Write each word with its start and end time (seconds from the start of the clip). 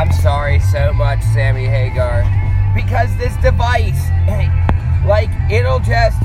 I'm 0.00 0.12
sorry 0.12 0.60
so 0.60 0.94
much, 0.94 1.20
Sammy 1.20 1.66
Hagar, 1.66 2.24
because 2.74 3.14
this 3.18 3.36
device, 3.42 4.08
like, 5.04 5.28
it'll 5.50 5.78
just 5.78 6.22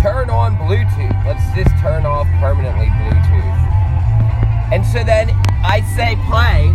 turn 0.00 0.30
on 0.30 0.54
Bluetooth. 0.56 1.26
Let's 1.26 1.42
just 1.56 1.76
turn 1.82 2.06
off 2.06 2.28
permanently 2.38 2.86
Bluetooth. 2.86 4.70
And 4.70 4.86
so 4.86 5.02
then 5.02 5.30
I 5.64 5.80
say 5.96 6.14
play, 6.30 6.70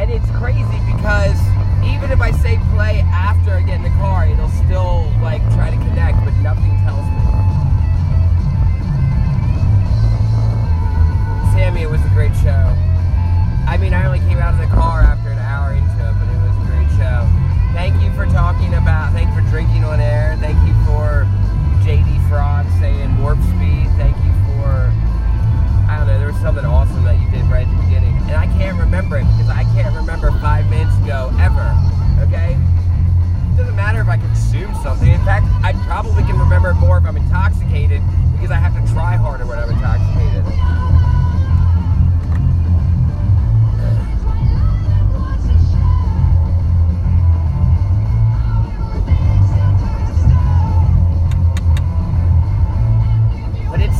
and 0.00 0.10
it's 0.10 0.30
crazy 0.40 0.80
because 0.96 1.38
even 1.84 2.10
if 2.10 2.22
I 2.22 2.30
say 2.30 2.58
play 2.72 3.00
after 3.12 3.50
I 3.50 3.60
get 3.60 3.76
in 3.76 3.82
the 3.82 3.90
car, 4.00 4.26
it'll 4.26 4.48
still 4.48 5.12
like 5.20 5.42
try 5.52 5.68
to 5.68 5.76
connect, 5.76 6.24
but 6.24 6.32
nothing 6.36 6.72
tells 6.80 7.04
me. 7.04 7.20
Sammy, 11.52 11.82
it 11.82 11.90
was 11.90 12.00
a 12.00 12.08
great 12.14 12.34
show. 12.36 12.85
I 13.66 13.76
mean, 13.76 13.92
I 13.92 14.06
only 14.06 14.20
came 14.20 14.38
out 14.38 14.54
of 14.54 14.60
the 14.62 14.72
car 14.74 15.02
after 15.02 15.28
an 15.28 15.38
hour 15.38 15.74
into 15.74 15.90
it, 15.90 16.14
but 16.22 16.30
it 16.30 16.38
was 16.38 16.54
a 16.54 16.66
great 16.70 16.90
show. 16.94 17.26
Thank 17.74 17.98
you 18.00 18.14
for 18.14 18.24
talking 18.30 18.72
about, 18.74 19.12
thank 19.12 19.28
you 19.28 19.42
for 19.42 19.46
drinking 19.50 19.82
on 19.82 19.98
air. 19.98 20.38
Thank 20.40 20.56
you 20.62 20.72
for 20.86 21.26
JD 21.82 22.22
Frog 22.30 22.64
saying 22.78 23.10
warp 23.18 23.42
speed. 23.52 23.90
Thank 23.98 24.14
you 24.22 24.32
for, 24.46 24.70
I 25.90 25.98
don't 25.98 26.06
know, 26.06 26.16
there 26.16 26.30
was 26.30 26.38
something 26.38 26.64
awesome 26.64 27.02
that 27.04 27.18
you 27.18 27.28
did 27.34 27.42
right 27.50 27.66
at 27.66 27.70
the 27.74 27.82
beginning. 27.82 28.14
And 28.30 28.38
I 28.38 28.46
can't 28.54 28.78
remember 28.78 29.18
it 29.18 29.26
because 29.34 29.50
I 29.50 29.66
can't 29.74 29.94
remember 29.98 30.30
five 30.38 30.70
minutes 30.70 30.94
ago 31.02 31.34
ever. 31.42 31.74
Okay? 32.22 32.54
It 32.54 33.56
doesn't 33.58 33.76
matter 33.76 34.00
if 34.00 34.08
I 34.08 34.16
consume 34.16 34.72
something. 34.86 35.10
In 35.10 35.22
fact, 35.26 35.44
I 35.66 35.74
probably 35.90 36.22
can 36.22 36.38
remember 36.38 36.72
more 36.74 36.98
if 36.98 37.04
I'm 37.04 37.16
intoxicated 37.16 38.00
because 38.32 38.54
I 38.54 38.62
have 38.62 38.78
to 38.78 38.92
try 38.94 39.16
harder 39.16 39.44
when 39.44 39.58
I'm 39.58 39.70
intoxicated. 39.74 40.46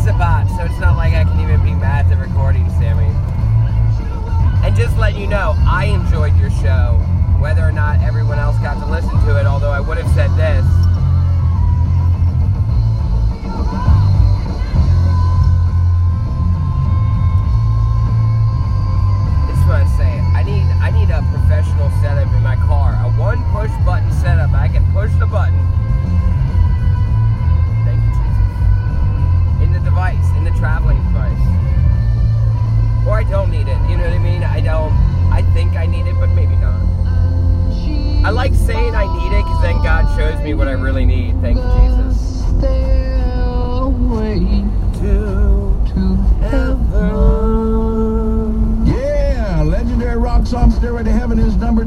It's 0.06 0.12
Sabat, 0.12 0.48
so 0.50 0.62
it's 0.62 0.78
not 0.78 0.96
like 0.96 1.14
I 1.14 1.24
can 1.24 1.40
even 1.40 1.64
be 1.64 1.74
mad 1.74 2.06
at 2.06 2.08
the 2.08 2.16
recording, 2.16 2.70
Sammy. 2.78 3.10
And 4.64 4.76
just 4.76 4.96
letting 4.96 5.20
you 5.20 5.26
know, 5.26 5.56
I 5.66 5.86
enjoyed 5.86 6.36
your 6.36 6.50
show, 6.62 6.94
whether 7.40 7.62
or 7.62 7.72
not 7.72 7.98
everyone 8.02 8.38
else 8.38 8.56
got 8.58 8.78
to 8.78 8.86
listen 8.86 9.10
to 9.26 9.40
it, 9.40 9.46
although 9.46 9.72
I 9.72 9.80
would 9.80 9.98
have 9.98 10.08
said. 10.14 10.30
This 10.38 10.85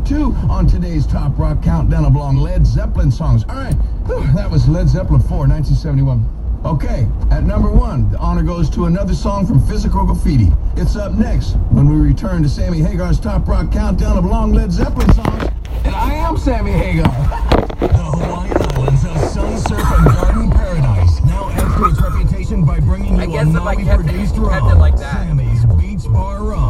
two 0.05 0.33
on 0.49 0.67
today's 0.67 1.05
Top 1.05 1.37
Rock 1.37 1.61
Countdown 1.63 2.05
of 2.05 2.15
long 2.15 2.37
Led 2.37 2.65
Zeppelin 2.65 3.11
songs. 3.11 3.43
All 3.49 3.55
right, 3.55 3.73
whew, 4.05 4.21
that 4.33 4.49
was 4.49 4.67
Led 4.67 4.87
Zeppelin 4.89 5.21
4, 5.21 5.47
1971. 5.47 6.25
Okay, 6.65 7.07
at 7.31 7.43
number 7.43 7.69
one, 7.71 8.11
the 8.11 8.17
honor 8.17 8.43
goes 8.43 8.69
to 8.71 8.85
another 8.85 9.13
song 9.13 9.45
from 9.47 9.65
Physical 9.67 10.05
Graffiti. 10.05 10.49
It's 10.75 10.95
up 10.95 11.13
next 11.13 11.53
when 11.71 11.87
we 11.89 11.95
return 11.95 12.43
to 12.43 12.49
Sammy 12.49 12.79
Hagar's 12.79 13.19
Top 13.19 13.47
Rock 13.47 13.71
Countdown 13.71 14.17
of 14.17 14.25
long 14.25 14.51
Led 14.53 14.71
Zeppelin 14.71 15.11
songs. 15.13 15.43
And 15.85 15.95
I 15.95 16.13
am 16.13 16.37
Sammy 16.37 16.71
Hagar. 16.71 17.09
The 17.79 17.87
Hawaiian 17.87 18.57
Islands, 18.75 19.03
a 19.05 19.29
sun, 19.29 19.57
surf, 19.57 19.79
and 19.79 20.05
garden 20.07 20.51
paradise, 20.51 21.23
now 21.23 21.49
adds 21.51 21.75
to 21.77 21.85
its 21.85 22.01
reputation 22.01 22.65
by 22.65 22.81
bringing 22.81 23.15
you 23.15 23.21
I 23.21 23.25
guess 23.25 23.47
a 23.47 23.51
if 23.55 23.61
I 23.61 23.75
kept 23.75 23.85
it- 23.85 23.85
Maui-produced 24.05 24.35
kept 24.35 24.65
it 24.65 24.75
like 24.75 24.97
that. 24.97 25.13
Sammy's 25.13 25.63
Beach 25.77 26.03
Bar 26.11 26.43
Rum. 26.43 26.68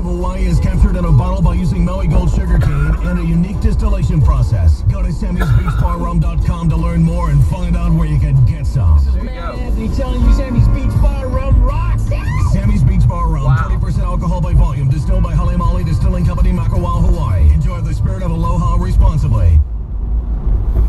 The 0.00 0.06
essence 0.06 0.16
of 0.16 0.18
Hawaii 0.18 0.46
is 0.46 0.60
captured 0.60 0.96
in 0.96 1.04
a 1.04 1.12
bottle 1.12 1.42
by 1.42 1.52
using 1.54 1.84
Maui 1.84 2.06
Gold 2.08 2.30
sugar 2.30 2.58
cane 2.58 2.94
and 3.06 3.18
a 3.18 3.22
unique 3.22 3.60
distillation 3.60 4.22
process. 4.22 4.80
Go 4.90 5.02
to 5.02 5.08
sammysbeachbarrum.com 5.08 6.70
to 6.70 6.76
learn 6.76 7.02
more 7.02 7.28
and 7.30 7.44
find 7.48 7.76
out 7.76 7.92
where 7.92 8.06
you 8.08 8.18
can 8.18 8.34
get 8.46 8.66
some. 8.66 8.98
There 9.12 9.24
you 9.24 9.28
go. 9.28 9.52
Anthony 9.60 9.88
telling 9.94 10.22
you 10.22 10.32
Sammy's 10.32 10.66
Beach 10.68 11.02
Bar 11.02 11.28
Rum 11.28 11.62
rocks. 11.62 12.04
Sammy's 12.52 12.82
Beach 12.82 13.06
Bar 13.06 13.28
Rum, 13.28 13.44
Wow. 13.44 13.68
20% 13.68 13.98
alcohol 14.02 14.40
by 14.40 14.54
volume, 14.54 14.88
distilled 14.88 15.22
by 15.22 15.34
Haliimaile 15.34 15.84
Distilling 15.84 16.24
Company, 16.24 16.50
Makawao, 16.50 17.04
Hawaii. 17.04 17.50
Enjoy 17.52 17.80
the 17.82 17.92
spirit 17.92 18.22
of 18.22 18.30
aloha 18.30 18.76
responsibly. 18.82 19.60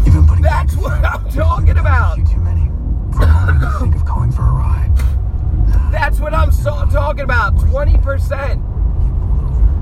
You've 0.05 0.25
putting 0.25 0.41
That's 0.41 0.75
what 0.77 1.03
I'm 1.03 1.29
talking 1.31 1.77
about. 1.77 2.15
too 2.29 2.39
many. 2.39 2.65
For 3.13 3.23
a 3.23 3.27
moment, 3.27 3.61
you 3.61 3.79
think 3.79 3.95
of 3.95 4.05
calling 4.05 4.31
for 4.31 4.43
a 4.43 4.51
ride. 4.51 4.91
That's 5.91 6.21
what 6.21 6.33
I'm 6.33 6.51
so 6.53 6.85
talking 6.89 7.25
about. 7.25 7.55
20%. 7.57 8.70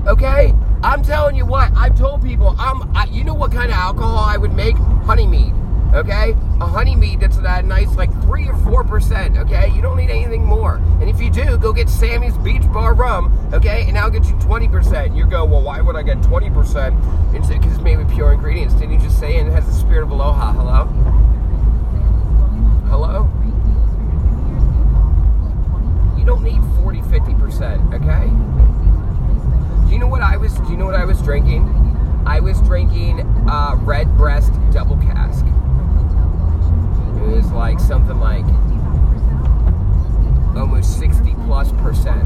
Okay? 0.06 0.54
I'm 0.82 1.02
telling 1.02 1.36
you 1.36 1.44
what, 1.44 1.70
I've 1.76 1.96
told 1.96 2.22
people, 2.22 2.56
I'm, 2.58 2.96
I, 2.96 3.04
you 3.04 3.22
know 3.22 3.34
what 3.34 3.52
kind 3.52 3.70
of 3.70 3.76
alcohol 3.76 4.18
I 4.18 4.36
would 4.36 4.52
make? 4.52 4.76
Honey 5.04 5.26
mead. 5.26 5.54
Okay? 5.94 6.34
A 6.60 6.66
honey 6.66 6.96
mead 6.96 7.20
that's 7.20 7.36
that 7.38 7.64
nice, 7.64 7.94
like 7.96 8.10
3 8.22 8.48
or 8.48 8.54
4%. 8.54 9.38
Okay? 9.44 9.70
You 9.74 9.82
don't 9.82 9.96
need 9.96 10.10
anything 10.10 10.44
more. 10.44 10.76
And 11.00 11.10
if 11.10 11.20
you 11.20 11.30
do, 11.30 11.58
go 11.58 11.72
get 11.72 11.88
Sammy's 11.88 12.36
Beach 12.38 12.62
Bar 12.72 12.94
Rum. 12.94 13.50
Okay? 13.52 13.86
And 13.88 13.98
I'll 13.98 14.10
get 14.10 14.24
you 14.24 14.34
20%. 14.36 15.16
You 15.16 15.26
go, 15.26 15.44
well, 15.44 15.62
why 15.62 15.80
would 15.80 15.96
I 15.96 16.02
get 16.02 16.18
20%? 16.18 17.32
Because 17.32 17.50
it's 17.50 17.82
made 17.82 17.98
with 17.98 18.10
pure 18.10 18.32
ingredients. 18.32 18.74
Didn't 18.74 18.92
you 18.92 19.00
just 19.00 19.18
say 19.18 19.36
it 19.36 19.46
has 19.52 19.66
the 19.66 19.72
spirit 19.72 20.04
of 20.04 20.10
aloha? 20.10 20.52
Hello? 20.52 20.84
Hello? 22.88 23.28
You 26.18 26.24
don't 26.24 26.42
need 26.42 26.60
40, 26.82 27.00
50%, 27.00 27.94
okay? 27.94 28.89
Do 29.90 29.94
you 29.94 29.98
know 29.98 30.06
what 30.06 30.22
I 30.22 30.36
was 30.36 30.54
do 30.54 30.70
you 30.70 30.76
know 30.76 30.86
what 30.86 30.94
I 30.94 31.04
was 31.04 31.20
drinking? 31.20 31.64
I 32.24 32.38
was 32.38 32.62
drinking 32.62 33.22
uh, 33.50 33.74
Redbreast 33.80 34.52
double 34.70 34.96
cask. 34.98 35.44
It 37.16 37.26
was 37.26 37.50
like 37.50 37.80
something 37.80 38.20
like 38.20 38.44
almost 40.56 40.96
60 40.96 41.34
plus 41.44 41.72
percent. 41.72 42.22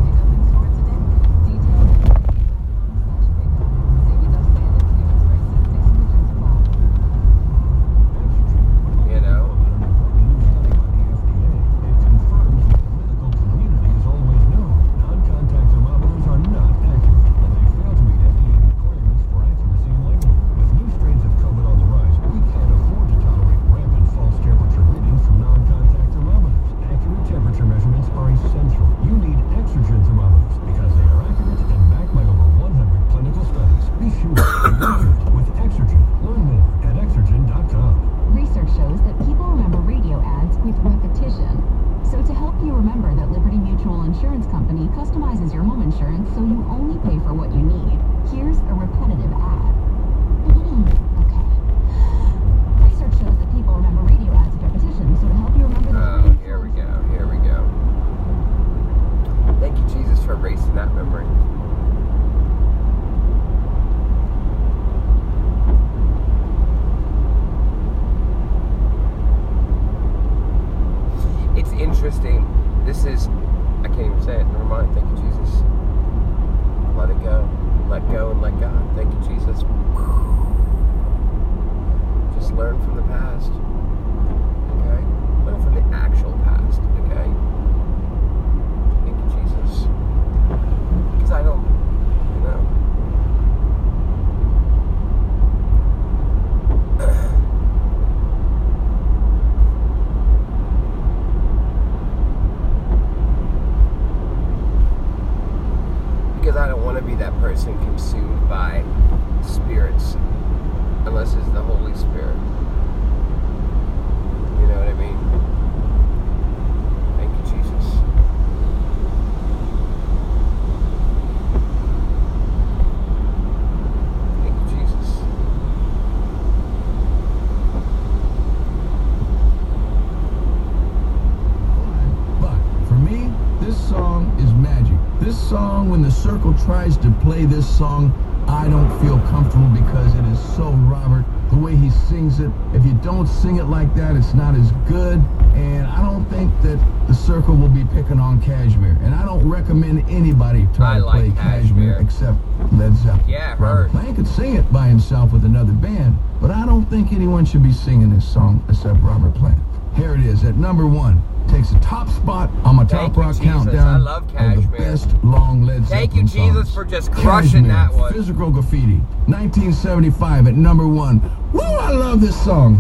Circle 136.25 136.55
tries 136.65 136.97
to 136.97 137.11
play 137.21 137.45
this 137.45 137.69
song, 137.77 138.11
I 138.49 138.67
don't 138.71 138.89
feel 139.03 139.19
comfortable 139.29 139.69
because 139.69 140.15
it 140.15 140.25
is 140.25 140.41
so 140.57 140.71
Robert. 140.89 141.23
The 141.51 141.59
way 141.59 141.77
he 141.77 141.91
sings 141.91 142.41
it, 142.41 142.51
if 142.73 142.83
you 142.83 142.95
don't 143.05 143.27
sing 143.27 143.57
it 143.57 143.65
like 143.65 143.95
that, 143.97 144.17
it's 144.17 144.33
not 144.33 144.55
as 144.55 144.73
good. 144.89 145.19
And 145.53 145.87
I 145.87 146.01
don't 146.01 146.25
think 146.31 146.51
that 146.63 146.83
the 147.09 147.13
circle 147.13 147.55
will 147.55 147.69
be 147.69 147.85
picking 147.93 148.19
on 148.19 148.41
Kashmir. 148.41 148.97
And 149.03 149.15
I 149.15 149.27
don't 149.27 149.47
recommend 149.47 150.09
anybody 150.09 150.67
try 150.75 150.97
I 150.97 151.01
to 151.01 151.05
like 151.05 151.35
play 151.35 151.43
Cashmere 151.43 151.93
Kashmir. 151.93 152.01
except 152.01 152.73
Led 152.73 152.97
Zeppelin. 152.97 153.29
Yeah, 153.29 153.57
Robert. 153.59 153.91
Plant 153.91 154.17
could 154.17 154.27
sing 154.27 154.55
it 154.55 154.73
by 154.73 154.87
himself 154.89 155.31
with 155.31 155.45
another 155.45 155.73
band, 155.73 156.17
but 156.41 156.51
I 156.51 156.65
don't 156.65 156.87
think 156.87 157.13
anyone 157.13 157.45
should 157.45 157.63
be 157.63 157.73
singing 157.73 158.09
this 158.09 158.27
song 158.27 158.65
except 158.71 158.99
Robert 159.03 159.35
Plant. 159.35 159.59
Here 159.95 160.15
it 160.15 160.21
is 160.25 160.43
at 160.43 160.57
number 160.57 160.87
one. 160.87 161.23
Takes 161.49 161.71
the 161.71 161.79
top 161.81 162.09
spot 162.09 162.51
on 162.65 162.77
my 162.77 162.85
Thank 162.85 163.15
top 163.15 163.17
rock 163.17 163.33
Jesus. 163.35 163.45
countdown 163.45 163.95
I 163.95 163.99
love 163.99 164.35
of 164.35 164.57
the 164.73 164.77
best 164.77 165.09
long 165.23 165.63
Led 165.65 165.85
Thank 165.87 166.15
you, 166.15 166.23
Jesus, 166.23 166.55
songs. 166.55 166.75
for 166.75 166.85
just 166.85 167.13
crushing 167.13 167.67
Kashmir, 167.67 167.73
that 167.73 167.95
one. 167.95 168.13
Physical 168.13 168.51
Graffiti, 168.51 168.97
1975 169.27 170.49
at 170.49 170.55
number 170.55 170.87
one. 170.89 171.21
Woo! 171.53 171.61
I 171.61 171.91
love 171.91 172.21
this 172.21 172.41
song. 172.45 172.77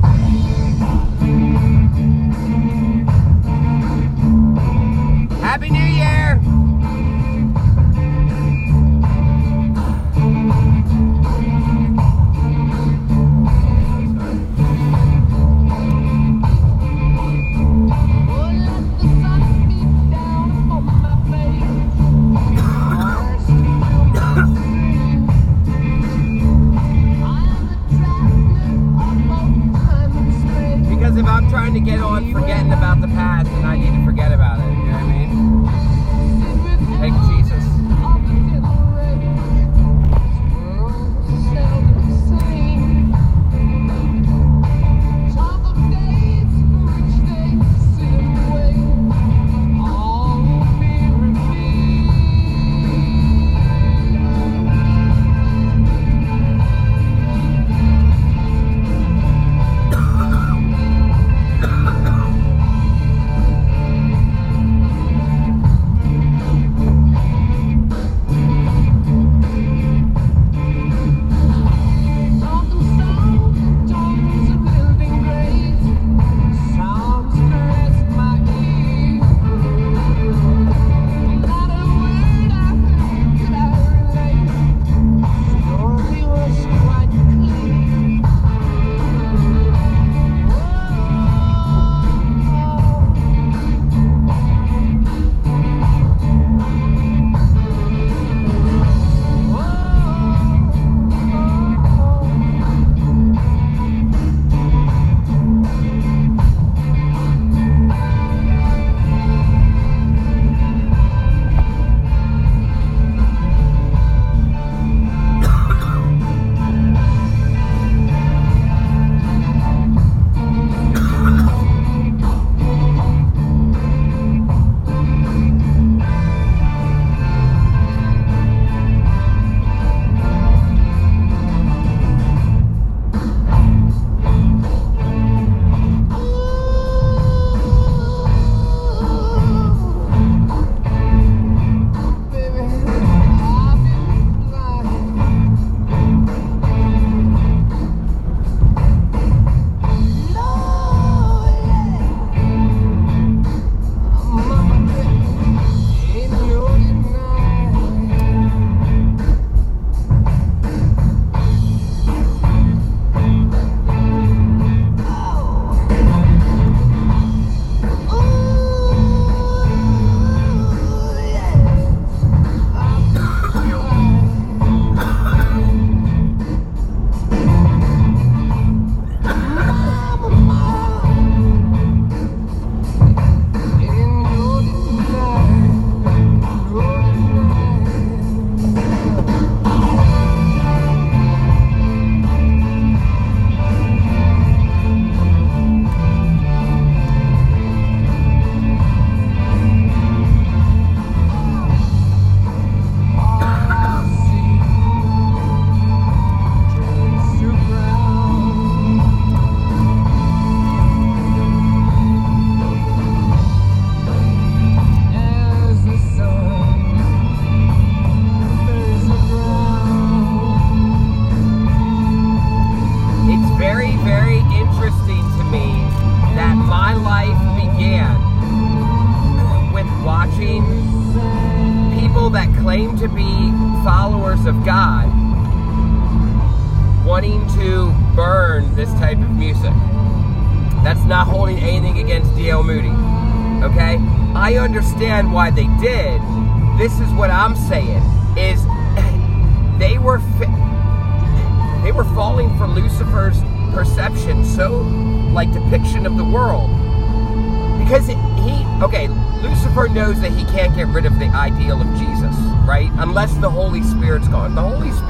Happy 5.40 5.70
New 5.70 5.78
Year! 5.78 5.93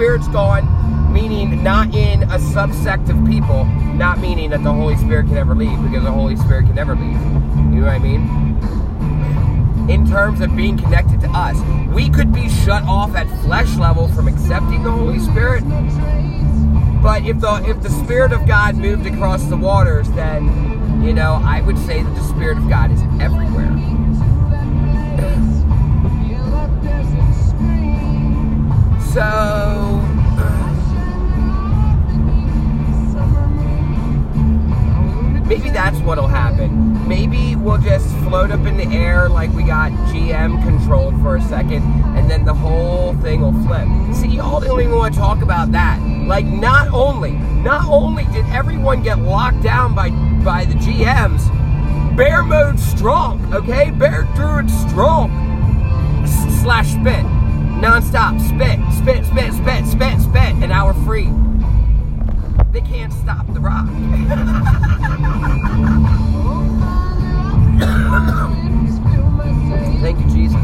Spirit's 0.05 0.29
gone, 0.29 0.69
meaning 1.15 1.65
not 1.65 1.95
in 1.95 2.25
a 2.25 2.37
subsect 2.37 3.09
of 3.09 3.27
people, 3.27 3.65
not 3.95 4.19
meaning 4.19 4.51
that 4.51 4.63
the 4.63 4.71
Holy 4.71 4.97
Spirit 4.99 5.29
can 5.29 5.39
ever 5.39 5.55
leave, 5.55 5.83
because 5.83 6.05
the 6.05 6.13
Holy 6.13 6.37
Spirit 6.37 6.67
can 6.67 6.75
never 6.75 6.95
leave. 6.95 7.19
You 7.73 7.81
know 7.81 7.87
what 7.87 7.95
I 7.95 7.99
mean? 7.99 9.89
In 9.89 10.07
terms 10.07 10.43
of 10.43 10.55
being 10.55 10.77
connected 10.77 11.23
to 11.23 11.31
us, 11.31 11.57
we 11.89 12.11
could 12.11 12.35
be 12.35 12.51
shut 12.51 12.83
off 12.83 13.17
at 13.17 13.27
flesh 13.45 13.75
level 13.77 14.09
from 14.09 14.29
accepting 14.29 14.83
the 14.83 14.91
Holy 14.91 15.21
Spirit. 15.21 15.65
But 17.03 17.25
if 17.25 17.41
the 17.41 17.65
if 17.67 17.81
the 17.81 17.89
Spirit 17.89 18.33
of 18.33 18.47
God 18.47 18.77
moved 18.77 19.07
across 19.07 19.43
the 19.45 19.57
waters, 19.57 20.11
then 20.11 21.03
you 21.03 21.15
know 21.15 21.41
I 21.43 21.63
would 21.63 21.79
say 21.79 22.03
that 22.03 22.15
the 22.15 22.25
Spirit 22.25 22.59
of 22.59 22.69
God 22.69 22.91
is 22.91 23.01
everywhere. 23.23 23.73
So 29.15 29.21
maybe 35.47 35.71
that's 35.71 35.97
what'll 36.01 36.27
happen. 36.27 37.07
Maybe 37.07 37.55
we'll 37.55 37.79
just 37.79 38.09
float 38.25 38.51
up 38.51 38.67
in 38.67 38.77
the 38.77 38.87
air 38.87 39.29
like 39.29 39.53
we 39.53 39.63
got 39.63 39.93
GM 40.11 40.61
controlled 40.65 41.15
for 41.23 41.37
a 41.37 41.43
second, 41.43 41.85
and 42.17 42.29
then 42.29 42.45
the 42.45 42.55
whole 42.55 43.15
thing 43.19 43.43
will 43.43 43.53
flip. 43.63 43.87
See, 44.17 44.35
y'all 44.35 44.59
don't 44.59 44.81
even 44.81 44.97
want 44.97 45.15
to 45.15 45.21
talk 45.21 45.43
about 45.43 45.71
that. 45.71 46.01
Like, 46.27 46.47
not 46.47 46.89
only, 46.89 47.35
not 47.63 47.87
only 47.87 48.25
did 48.33 48.45
everyone 48.47 49.05
get 49.05 49.21
locked 49.21 49.63
down 49.63 49.95
by 49.95 50.11
by 50.43 50.65
the 50.65 50.75
GMs, 50.75 52.17
bear 52.17 52.43
mode 52.43 52.81
strong, 52.81 53.55
okay? 53.55 53.93
Bear 53.93 54.25
druid 54.35 54.69
strong. 54.69 55.31
Slash 56.65 56.89
spit. 56.89 57.44
Non-stop. 57.81 58.39
Spit, 58.41 58.79
spit, 58.99 59.25
spit, 59.27 59.53
spit, 59.53 59.87
spit, 59.87 60.21
spit. 60.21 60.55
An 60.63 60.71
hour 60.71 60.95
free. 61.05 61.29
They 62.73 62.81
can't 62.81 63.13
stop 63.13 63.47
the 63.53 63.61
rock. 63.61 63.87
Thank 70.01 70.19
you, 70.21 70.27
Jesus. 70.31 70.57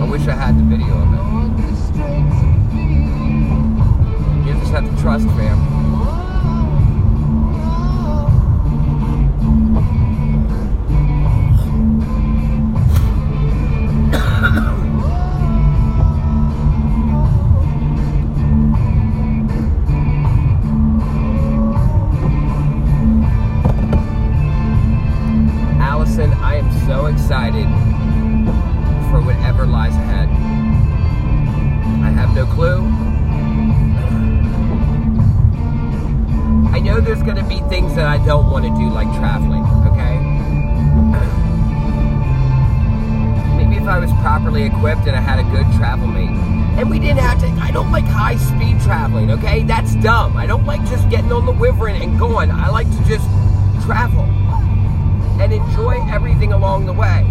I 0.00 0.04
wish 0.08 0.26
I 0.28 0.34
had 0.34 0.56
the 0.58 0.64
video 0.64 0.94
of 0.94 1.12
it. 1.12 1.18
You 4.46 4.52
just 4.60 4.72
have 4.72 4.84
to 4.84 4.96
trust, 5.02 5.26
fam. 5.28 5.73
Am 26.64 26.86
so 26.86 27.06
excited 27.06 27.66
for 29.10 29.20
whatever 29.20 29.66
lies 29.66 29.94
ahead. 29.94 30.28
I 32.02 32.10
have 32.10 32.34
no 32.34 32.46
clue. 32.46 32.82
I 36.74 36.80
know 36.80 37.00
there's 37.00 37.22
going 37.22 37.36
to 37.36 37.44
be 37.44 37.60
things 37.68 37.94
that 37.94 38.06
I 38.06 38.24
don't 38.24 38.50
want 38.50 38.64
to 38.64 38.70
do, 38.70 38.90
like 38.90 39.08
traveling, 39.18 39.64
okay? 39.92 40.18
Maybe 43.56 43.76
if 43.76 43.84
I 43.88 43.98
was 43.98 44.10
properly 44.22 44.64
equipped 44.64 45.06
and 45.06 45.16
I 45.16 45.20
had 45.20 45.38
a 45.38 45.44
good 45.50 45.66
travel 45.76 46.06
mate. 46.06 46.30
And 46.78 46.90
we 46.90 46.98
didn't 46.98 47.20
have 47.20 47.38
to, 47.40 47.46
I 47.62 47.70
don't 47.70 47.92
like 47.92 48.04
high 48.04 48.36
speed 48.36 48.80
traveling, 48.80 49.30
okay? 49.30 49.62
That's 49.62 49.94
dumb. 49.96 50.36
I 50.36 50.46
don't 50.46 50.66
like 50.66 50.80
just 50.86 51.08
getting 51.08 51.30
on 51.30 51.46
the 51.46 51.52
Wyvern 51.52 51.94
and 51.94 52.18
going. 52.18 52.50
I 52.50 52.68
like 52.70 52.90
to 52.90 53.04
just 53.04 53.28
travel 53.84 54.24
and 55.40 55.52
enjoy 55.52 56.00
everything 56.10 56.52
along 56.52 56.86
the 56.86 56.92
way. 56.92 57.24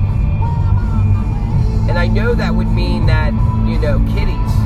And 1.89 1.98
I 2.00 2.07
know 2.07 2.33
that 2.36 2.53
would 2.55 2.67
mean 2.67 3.05
that, 3.07 3.33
you 3.67 3.77
know, 3.79 4.00
kitties. 4.13 4.62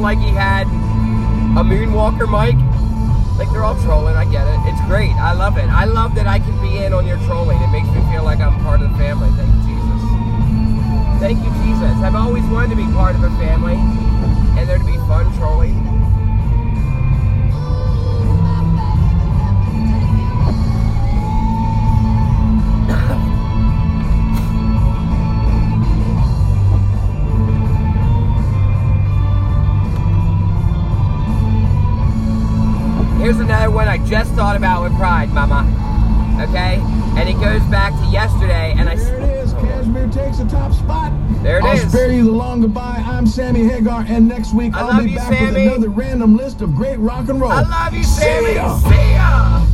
Like 0.00 0.18
he 0.18 0.30
had 0.30 0.66
a 1.56 1.62
Moonwalker 1.62 2.28
mic. 2.28 2.56
Like 3.38 3.50
they're 3.50 3.64
all 3.64 3.80
trolling, 3.82 4.16
I 4.16 4.24
get 4.24 4.46
it. 4.48 4.58
It's 4.64 4.80
great. 4.86 5.12
I 5.16 5.32
love 5.32 5.58
it. 5.58 5.68
I 5.68 5.84
love 5.84 6.14
that 6.14 6.26
I 6.26 6.38
can 6.38 6.58
be 6.60 6.78
in 6.78 6.92
on 6.92 7.06
your 7.06 7.18
trolling. 7.26 7.60
It 7.60 7.68
makes 7.68 7.88
me 7.88 8.00
feel 8.12 8.24
like 8.24 8.40
I'm 8.40 8.58
part 8.62 8.80
of 8.80 8.90
the 8.90 8.98
family. 8.98 9.28
Thank 9.36 9.52
you, 9.52 9.62
Jesus. 9.68 10.02
Thank 11.20 11.38
you, 11.44 11.52
Jesus. 11.64 11.96
I've 12.04 12.14
always 12.14 12.44
wanted 12.44 12.70
to 12.70 12.76
be 12.76 12.86
part 12.92 13.14
of 13.14 13.22
a 13.22 13.30
family 13.36 13.76
and 14.58 14.68
there 14.68 14.78
to 14.78 14.84
be 14.84 14.96
fun 15.08 15.32
trolling. 15.36 15.95
With 34.86 34.94
Pride, 34.98 35.30
Mama. 35.30 35.66
Okay? 36.48 36.78
And 37.18 37.28
it 37.28 37.32
goes 37.40 37.60
back 37.72 37.92
to 38.00 38.06
yesterday, 38.08 38.72
and 38.76 38.88
I. 38.88 38.94
There 38.94 39.18
it 39.18 39.30
is. 39.42 39.52
Oh. 39.52 39.56
Kashmir 39.60 40.06
takes 40.10 40.38
the 40.38 40.44
top 40.44 40.72
spot. 40.72 41.12
There 41.42 41.58
it 41.58 41.64
I'll 41.64 41.76
is. 41.76 41.88
spare 41.90 42.12
you 42.12 42.22
the 42.22 42.30
long 42.30 42.60
goodbye. 42.60 43.02
I'm 43.04 43.26
Sammy 43.26 43.64
Hagar, 43.64 44.04
and 44.06 44.28
next 44.28 44.54
week 44.54 44.76
I 44.76 44.82
I'll 44.82 44.86
love 44.94 45.02
be 45.02 45.10
you, 45.10 45.16
back 45.16 45.32
Sammy. 45.32 45.64
with 45.64 45.72
another 45.72 45.88
random 45.88 46.36
list 46.36 46.62
of 46.62 46.76
great 46.76 47.00
rock 47.00 47.28
and 47.28 47.40
roll. 47.40 47.50
I 47.50 47.62
love 47.62 47.94
you, 47.94 48.04
See 48.04 48.20
Sammy. 48.22 48.54
ya. 48.54 48.78
See 48.78 49.10
ya. 49.10 49.66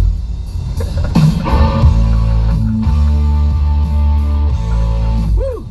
Woo. 5.37 5.67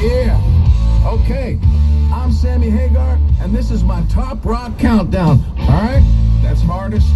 Yeah. 0.00 0.40
Okay. 1.06 1.58
I'm 2.14 2.32
Sammy 2.32 2.70
Hagar, 2.70 3.18
and 3.40 3.54
this 3.54 3.70
is 3.70 3.84
my 3.84 4.00
top 4.04 4.42
rock 4.46 4.78
countdown. 4.78 5.44
All 5.58 5.68
right? 5.68 6.02
That's 6.42 6.62
hardest. 6.62 7.08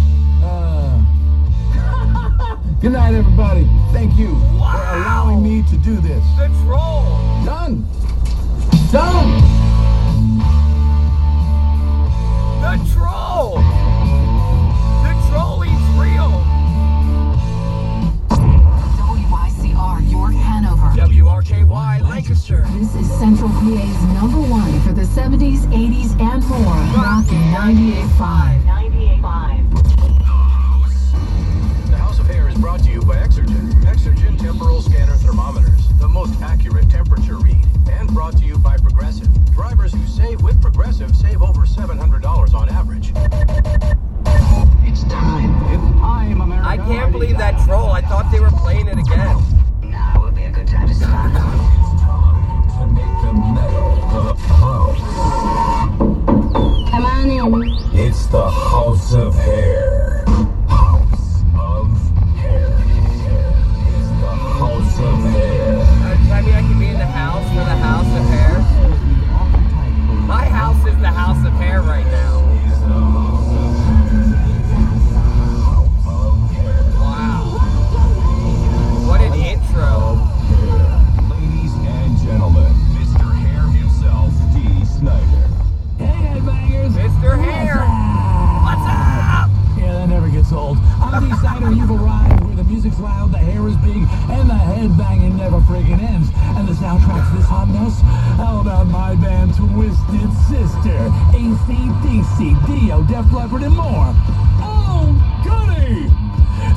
ACDC, 101.99 102.65
Dio, 102.65 103.03
Def 103.03 103.31
Leppard, 103.33 103.63
and 103.63 103.75
more? 103.75 104.13
Oh, 104.61 105.11
goody! 105.43 106.07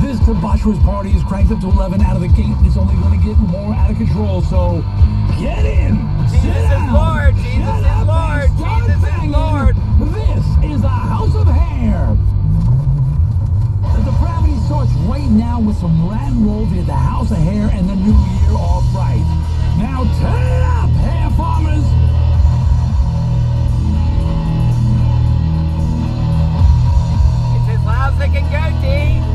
This 0.03 0.19
debaucherous 0.21 0.83
party 0.85 1.11
is 1.11 1.23
cranked 1.25 1.53
up 1.53 1.61
to 1.61 1.69
11 1.69 2.01
out 2.03 2.17
of 2.17 2.23
the 2.23 2.29
gate, 2.29 2.55
it's 2.63 2.77
only 2.77 2.95
going 2.97 3.19
to 3.19 3.27
get 3.27 3.39
more 3.39 3.75
out 3.75 3.91
of 3.91 3.97
control, 3.97 4.43
so 4.43 4.83
get 5.39 5.65
in! 5.65 5.97
Jesus 6.27 6.43
sit 6.43 6.57
is 6.57 6.71
down, 6.71 6.93
Lord, 6.93 7.35
Jesus 7.37 7.79
is 7.79 8.07
Lord, 8.07 8.51
Jesus 8.59 9.03
is. 9.03 9.31
Lord. 9.31 9.77
This 10.13 10.45
is 10.75 10.83
a 10.83 10.89
House 10.89 11.35
of 11.37 11.47
Hair! 11.47 12.17
The 13.95 14.11
depravity 14.11 14.59
starts 14.67 14.93
right 15.07 15.31
now 15.31 15.61
with 15.61 15.77
some 15.79 16.09
rat 16.09 16.33
and 16.33 16.47
roll 16.47 16.67
to 16.67 16.75
get 16.75 16.87
the 16.87 16.95
House 16.95 17.31
of 17.31 17.39
Hair 17.39 17.71
and 17.73 17.89
the 17.89 17.95
new 17.95 18.13
year 18.13 18.59
off 18.59 18.85
right. 18.95 19.23
Now 19.79 20.03
turn 20.19 20.43
it 20.43 20.63
up, 20.63 20.82
As 28.15 28.21
it 28.21 28.33
can 28.33 28.45
go, 28.53 28.81
D. 28.83 29.32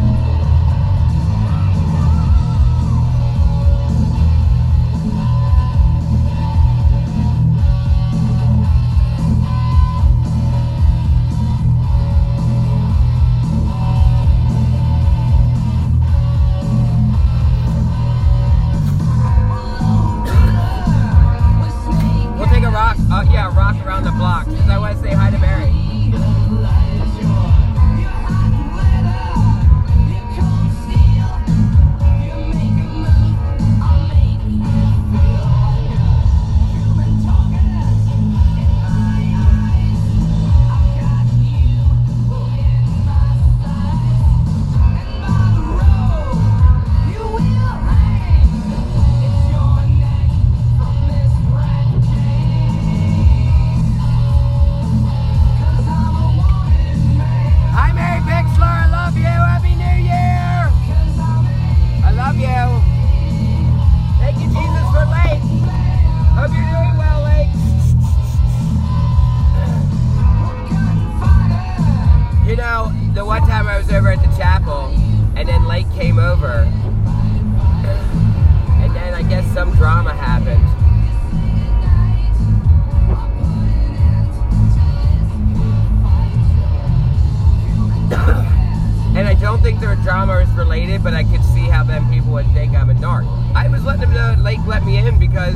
is 90.25 90.49
related, 90.57 91.03
but 91.03 91.13
I 91.13 91.23
could 91.23 91.43
see 91.43 91.69
how 91.69 91.83
then 91.83 92.09
people 92.11 92.31
would 92.33 92.47
think 92.51 92.73
I'm 92.73 92.89
a 92.89 92.93
narc. 92.95 93.25
I 93.55 93.67
was 93.67 93.83
letting 93.83 94.01
them 94.01 94.13
know 94.13 94.35
Lake 94.43 94.59
let 94.65 94.83
me 94.83 94.97
in 94.97 95.19
because 95.19 95.55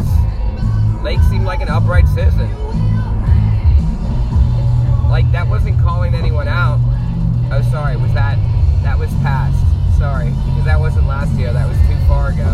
Lake 1.01 1.19
seemed 1.31 1.45
like 1.45 1.61
an 1.61 1.67
upright 1.67 2.07
citizen. 2.07 2.47
Like 5.09 5.29
that 5.31 5.47
wasn't 5.49 5.79
calling 5.81 6.13
anyone 6.13 6.47
out. 6.47 6.79
Oh, 7.51 7.67
sorry. 7.71 7.97
Was 7.97 8.13
that 8.13 8.37
that 8.83 8.97
was 8.99 9.09
past? 9.25 9.57
Sorry, 9.97 10.29
because 10.29 10.65
that 10.65 10.79
wasn't 10.79 11.07
last 11.07 11.33
year. 11.39 11.51
That 11.51 11.67
was 11.67 11.77
too 11.89 11.97
far 12.07 12.29
ago. 12.29 12.53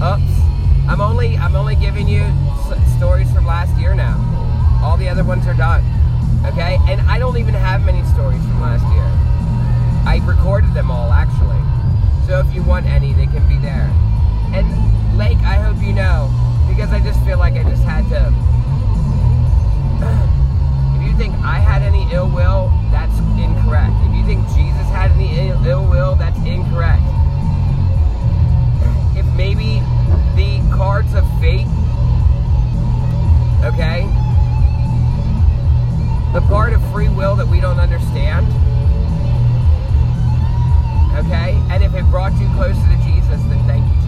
Oops. 0.00 0.32
I'm 0.88 1.02
only 1.02 1.36
I'm 1.36 1.54
only 1.54 1.76
giving 1.76 2.08
you 2.08 2.22
s- 2.22 2.96
stories 2.96 3.30
from 3.32 3.44
last 3.44 3.78
year 3.78 3.94
now. 3.94 4.16
All 4.82 4.96
the 4.96 5.08
other 5.10 5.24
ones 5.24 5.46
are 5.46 5.54
done. 5.54 5.84
Okay, 6.46 6.78
and 6.88 7.02
I 7.02 7.18
don't 7.18 7.36
even 7.36 7.52
have 7.54 7.84
many 7.84 8.02
stories 8.06 8.40
from 8.40 8.60
last 8.62 8.82
year. 8.94 9.21
I 10.04 10.20
recorded 10.24 10.74
them 10.74 10.90
all 10.90 11.12
actually. 11.12 11.60
So 12.26 12.38
if 12.38 12.54
you 12.54 12.62
want 12.62 12.86
any, 12.86 13.12
they 13.12 13.26
can 13.26 13.46
be 13.48 13.58
there. 13.58 13.90
And 14.52 15.18
Lake, 15.18 15.38
I 15.38 15.56
hope 15.56 15.82
you 15.82 15.92
know, 15.92 16.30
because 16.68 16.92
I 16.92 17.00
just 17.00 17.22
feel 17.24 17.38
like 17.38 17.54
I 17.54 17.62
just 17.64 17.84
had 17.84 18.08
to. 18.10 18.32
if 20.96 21.10
you 21.10 21.16
think 21.16 21.34
I 21.44 21.58
had 21.58 21.82
any 21.82 22.06
ill 22.12 22.28
will, 22.28 22.72
that's 22.90 23.16
incorrect. 23.38 23.94
If 24.06 24.14
you 24.14 24.24
think 24.24 24.46
Jesus 24.48 24.86
had 24.90 25.10
any 25.12 25.48
ill, 25.48 25.64
ill 25.66 25.86
will, 25.86 26.14
that's 26.16 26.38
incorrect. 26.38 27.02
If 29.16 29.26
maybe 29.36 29.80
the 30.36 30.60
cards 30.74 31.14
of 31.14 31.24
fate, 31.40 31.66
okay, 33.64 34.08
the 36.32 36.40
part 36.48 36.72
of 36.72 36.82
free 36.92 37.08
will 37.08 37.36
that 37.36 37.46
we 37.46 37.60
don't 37.60 37.78
understand, 37.78 38.46
okay, 41.18 41.54
and 41.70 41.82
if 41.82 41.94
it 41.94 42.04
brought 42.10 42.32
you 42.40 42.48
closer 42.54 42.80
to 42.80 42.96
Jesus, 43.04 43.42
then 43.48 43.62
thank 43.66 43.84
you, 43.84 44.01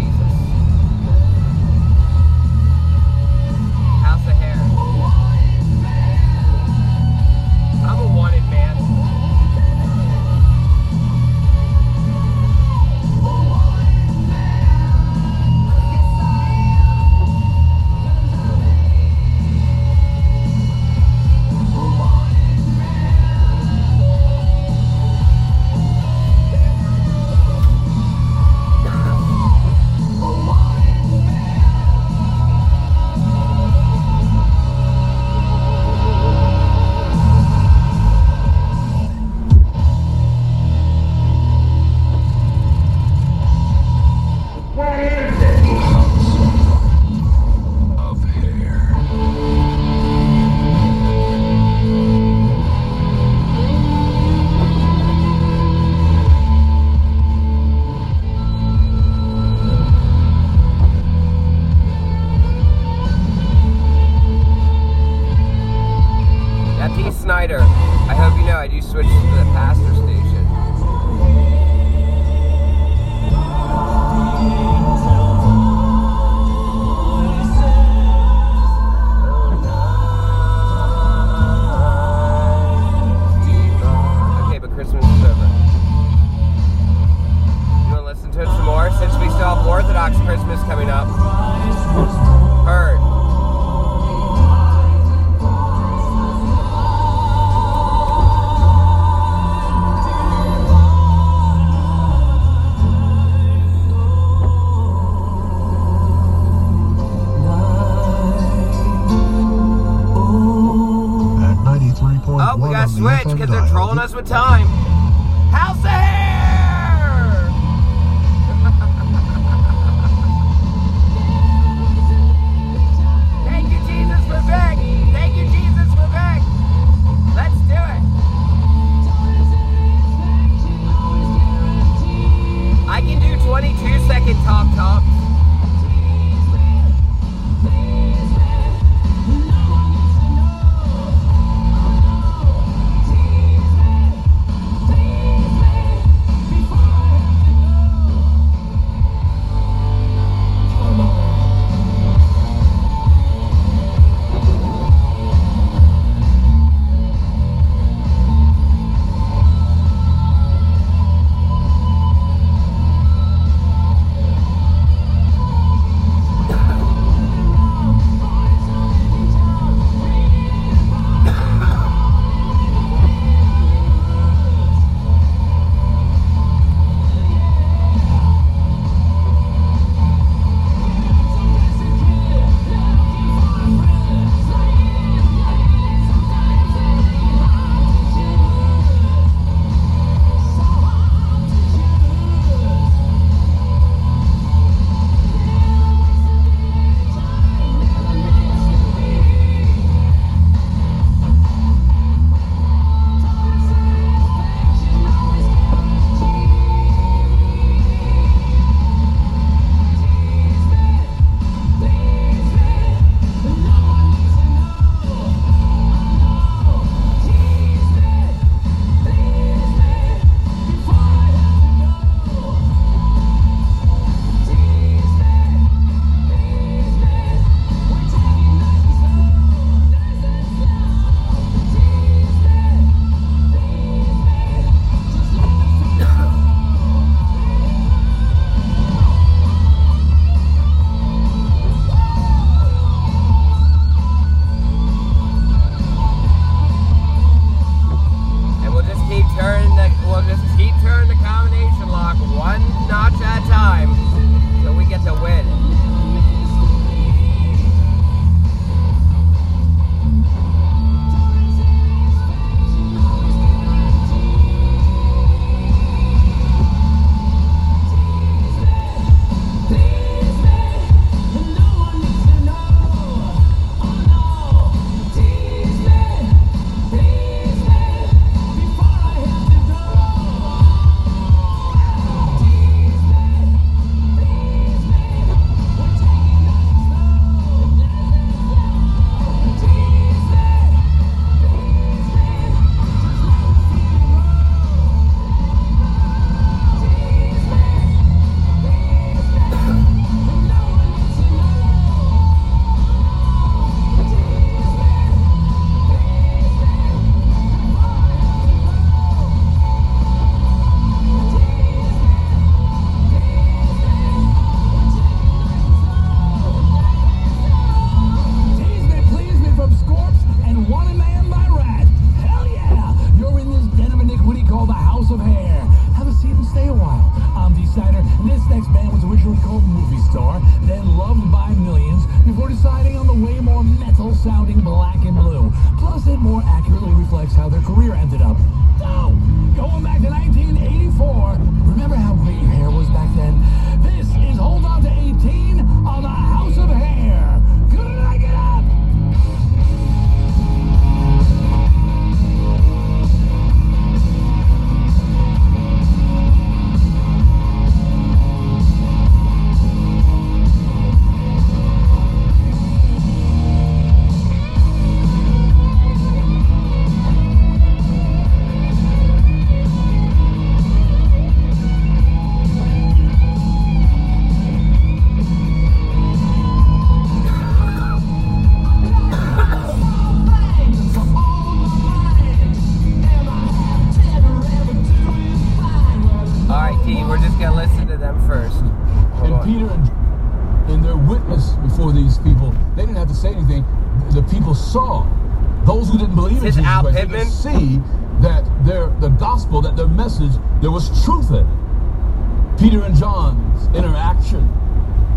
who 396.45 396.63
didn't 396.63 396.83
believe 396.83 397.13
in 397.13 397.21
Is 397.21 397.29
this 397.29 397.37
Jesus 397.37 397.45
Al 397.45 397.47
Pittman? 397.51 397.81
see 397.81 397.81
that 398.21 398.67
their 398.67 398.89
the 399.01 399.09
gospel, 399.09 399.61
that 399.63 399.77
their 399.77 399.89
message, 399.89 400.33
there 400.61 400.71
was 400.71 400.89
truth 401.05 401.31
in 401.31 401.47
it. 401.47 402.59
Peter 402.59 402.83
and 402.85 402.95
John's 402.95 403.67
interaction 403.77 404.49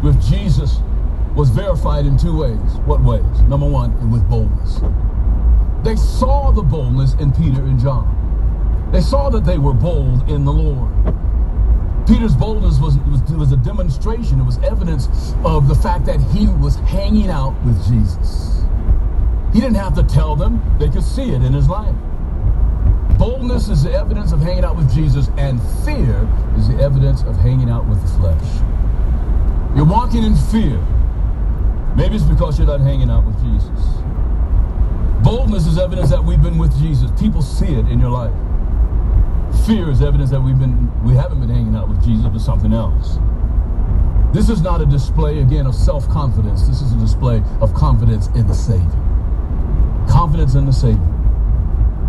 with 0.02 0.22
Jesus 0.28 0.80
was 1.36 1.50
verified 1.50 2.06
in 2.06 2.18
two 2.18 2.36
ways. 2.36 2.60
What 2.86 3.02
ways? 3.04 3.24
Number 3.42 3.68
one, 3.68 4.12
with 4.12 4.28
boldness. 4.28 4.82
They 5.84 5.96
saw 5.96 6.52
the 6.52 6.64
boldness 6.64 7.14
in 7.16 7.32
Peter 7.32 7.62
and 7.62 7.80
John. 7.80 8.90
They 8.92 9.02
saw 9.02 9.30
that 9.30 9.46
they 9.46 9.58
were 9.58 9.74
bold 9.74 10.28
in 10.30 10.44
the 10.46 10.52
Lord. 10.52 10.92
Peter's 12.08 12.36
boldness 12.36 12.80
was, 12.80 12.98
was, 13.00 13.22
was 13.34 13.52
a 13.52 13.58
demonstration, 13.58 14.40
it 14.40 14.44
was 14.44 14.58
evidence 14.60 15.36
of 15.44 15.68
the 15.68 15.76
fact 15.76 16.06
that 16.06 16.20
he 16.32 16.48
was 16.48 16.78
hanging 16.78 17.30
out 17.30 17.54
with 17.66 17.78
Jesus. 17.88 18.64
He 19.58 19.62
didn't 19.62 19.78
have 19.78 19.96
to 19.96 20.04
tell 20.04 20.36
them, 20.36 20.62
they 20.78 20.88
could 20.88 21.02
see 21.02 21.32
it 21.32 21.42
in 21.42 21.52
his 21.52 21.68
life. 21.68 21.96
Boldness 23.18 23.70
is 23.70 23.82
the 23.82 23.92
evidence 23.92 24.32
of 24.32 24.40
hanging 24.40 24.64
out 24.64 24.76
with 24.76 24.94
Jesus, 24.94 25.32
and 25.36 25.60
fear 25.84 26.30
is 26.60 26.68
the 26.68 26.78
evidence 26.80 27.24
of 27.24 27.36
hanging 27.38 27.68
out 27.68 27.84
with 27.88 28.00
the 28.04 28.08
flesh. 28.20 28.62
You're 29.76 29.84
walking 29.84 30.22
in 30.22 30.36
fear. 30.36 30.78
Maybe 31.96 32.18
it's 32.18 32.24
because 32.24 32.60
you're 32.60 32.68
not 32.68 32.82
hanging 32.82 33.10
out 33.10 33.26
with 33.26 33.36
Jesus. 33.42 33.84
Boldness 35.24 35.66
is 35.66 35.80
evidence 35.80 36.12
that 36.12 36.24
we've 36.24 36.44
been 36.44 36.60
with 36.60 36.78
Jesus. 36.80 37.10
People 37.20 37.42
see 37.42 37.74
it 37.74 37.88
in 37.88 38.00
your 38.00 38.12
life. 38.12 38.36
Fear 39.66 39.90
is 39.90 40.04
evidence 40.04 40.30
that 40.30 40.40
we've 40.40 40.60
been 40.60 40.88
we 41.04 41.16
haven't 41.16 41.40
been 41.40 41.50
hanging 41.50 41.76
out 41.76 41.90
with 41.90 42.04
Jesus, 42.04 42.28
but 42.32 42.42
something 42.42 42.74
else. 42.74 43.18
This 44.36 44.50
is 44.50 44.62
not 44.62 44.82
a 44.82 44.86
display 44.86 45.40
again 45.40 45.66
of 45.66 45.74
self-confidence. 45.74 46.68
This 46.68 46.80
is 46.80 46.94
a 46.94 46.98
display 46.98 47.42
of 47.60 47.74
confidence 47.74 48.28
in 48.36 48.46
the 48.46 48.54
Savior. 48.54 49.17
Confidence 50.18 50.56
in 50.56 50.66
the 50.66 50.74
Savior. 50.74 51.00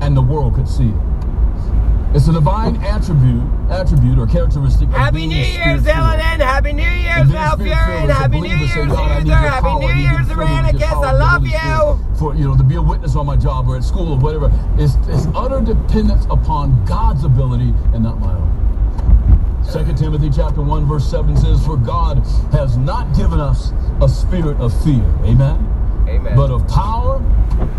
And 0.01 0.17
the 0.17 0.23
world 0.23 0.55
could 0.55 0.67
see 0.67 0.89
it. 0.89 2.17
It's 2.17 2.27
a 2.27 2.33
divine 2.33 2.77
attribute, 2.77 3.45
attribute 3.69 4.19
or 4.19 4.27
characteristic. 4.27 4.89
of 4.89 4.95
Happy 4.95 5.27
New 5.27 5.37
Year's. 5.37 5.87
Ellen! 5.87 6.41
Happy 6.41 6.73
New 6.73 6.83
Year's, 6.83 7.21
And 7.21 7.29
being 7.29 7.43
Mount 7.43 7.61
spirit-filled 7.61 7.87
Fury! 7.87 8.05
is 8.05 8.09
a 8.09 8.15
Happy 8.15 8.41
New 8.41 8.49
Year's, 8.49 8.73
saying, 8.73 8.89
God, 8.89 9.11
I 9.11 9.19
need 9.19 9.29
Luther! 9.29 9.37
Happy 9.37 9.87
New 9.87 9.93
Year's, 9.93 10.27
Iranicus! 10.27 11.05
I 11.05 11.13
love 11.13 11.47
you! 11.47 12.17
For 12.19 12.35
you 12.35 12.45
know 12.49 12.57
to 12.57 12.65
be 12.65 12.77
a 12.77 12.83
witness 12.83 13.15
on 13.15 13.27
my 13.27 13.37
job 13.37 13.69
or 13.69 13.77
at 13.77 13.85
school 13.85 14.15
or 14.15 14.19
whatever. 14.19 14.51
It's, 14.79 14.95
it's 15.07 15.27
utter 15.35 15.61
dependence 15.61 16.25
upon 16.31 16.83
God's 16.87 17.25
ability 17.25 17.75
and 17.93 18.05
not 18.05 18.19
my 18.21 18.33
own. 18.33 19.65
2 19.71 19.93
Timothy 19.93 20.31
chapter 20.31 20.63
1 20.63 20.87
verse 20.87 21.07
7 21.11 21.37
says, 21.37 21.63
For 21.63 21.77
God 21.77 22.25
has 22.53 22.79
not 22.79 23.15
given 23.15 23.39
us 23.39 23.73
a 24.01 24.09
spirit 24.09 24.57
of 24.61 24.73
fear. 24.83 25.05
Amen. 25.25 25.78
Amen. 26.09 26.35
But 26.35 26.51
of 26.51 26.67
power 26.69 27.23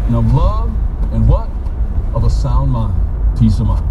and 0.06 0.16
of 0.16 0.34
love 0.34 0.70
and 1.12 1.28
what? 1.28 1.50
Of 2.14 2.24
a 2.24 2.30
sound 2.30 2.72
mind. 2.72 2.94
Peace 3.38 3.60
of 3.60 3.68
mind. 3.68 3.86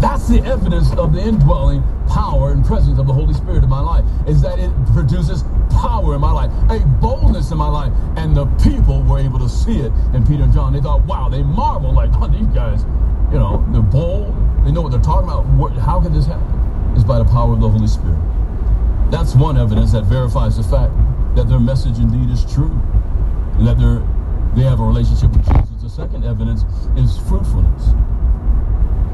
That's 0.00 0.28
the 0.28 0.40
evidence 0.44 0.92
of 0.94 1.12
the 1.12 1.20
indwelling 1.20 1.82
power 2.08 2.52
and 2.52 2.64
presence 2.64 2.98
of 2.98 3.06
the 3.06 3.12
Holy 3.12 3.34
Spirit 3.34 3.64
in 3.64 3.68
my 3.68 3.80
life, 3.80 4.04
is 4.26 4.40
that 4.42 4.58
it 4.58 4.70
produces 4.92 5.42
power 5.70 6.14
in 6.14 6.20
my 6.20 6.30
life, 6.30 6.50
a 6.70 6.78
boldness 7.00 7.50
in 7.50 7.58
my 7.58 7.68
life. 7.68 7.92
And 8.16 8.36
the 8.36 8.46
people 8.62 9.02
were 9.02 9.18
able 9.18 9.40
to 9.40 9.48
see 9.48 9.78
it. 9.78 9.92
And 10.14 10.26
Peter 10.26 10.44
and 10.44 10.52
John, 10.52 10.72
they 10.72 10.80
thought, 10.80 11.04
wow, 11.04 11.28
they 11.28 11.42
marveled 11.42 11.94
like, 11.94 12.10
oh, 12.14 12.28
these 12.28 12.46
guys, 12.54 12.82
you 13.32 13.38
know, 13.38 13.66
they're 13.72 13.82
bold. 13.82 14.34
They 14.64 14.72
know 14.72 14.82
what 14.82 14.92
they're 14.92 15.00
talking 15.00 15.28
about. 15.28 15.44
How 15.78 16.00
could 16.00 16.14
this 16.14 16.26
happen? 16.26 16.94
It's 16.94 17.04
by 17.04 17.18
the 17.18 17.24
power 17.24 17.52
of 17.52 17.60
the 17.60 17.68
Holy 17.68 17.88
Spirit. 17.88 18.18
That's 19.10 19.34
one 19.34 19.58
evidence 19.58 19.92
that 19.92 20.04
verifies 20.04 20.56
the 20.56 20.62
fact 20.62 20.92
that 21.34 21.48
their 21.48 21.60
message 21.60 21.98
indeed 21.98 22.30
is 22.30 22.44
true 22.52 22.80
that 23.64 23.78
they 24.54 24.62
have 24.62 24.80
a 24.80 24.84
relationship 24.84 25.30
with 25.32 25.46
Jesus. 25.46 25.82
The 25.82 25.90
second 25.90 26.24
evidence 26.24 26.64
is 26.96 27.18
fruitfulness. 27.28 27.86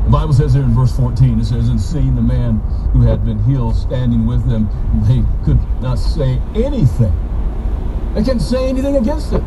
The 0.05 0.11
Bible 0.11 0.35
says 0.35 0.53
here 0.53 0.63
in 0.63 0.75
verse 0.75 0.95
14, 0.97 1.41
it 1.41 1.47
says, 1.47 1.69
And 1.69 1.81
seeing 1.81 2.15
the 2.15 2.23
man 2.23 2.59
who 2.93 3.03
had 3.03 3.25
been 3.25 3.43
healed 3.45 3.75
standing 3.75 4.27
with 4.27 4.47
them, 4.49 4.69
they 5.09 5.25
could 5.45 5.59
not 5.81 5.99
say 5.99 6.41
anything. 6.55 7.13
They 8.15 8.23
can't 8.23 8.41
say 8.41 8.69
anything 8.69 8.97
against 8.97 9.33
it. 9.33 9.43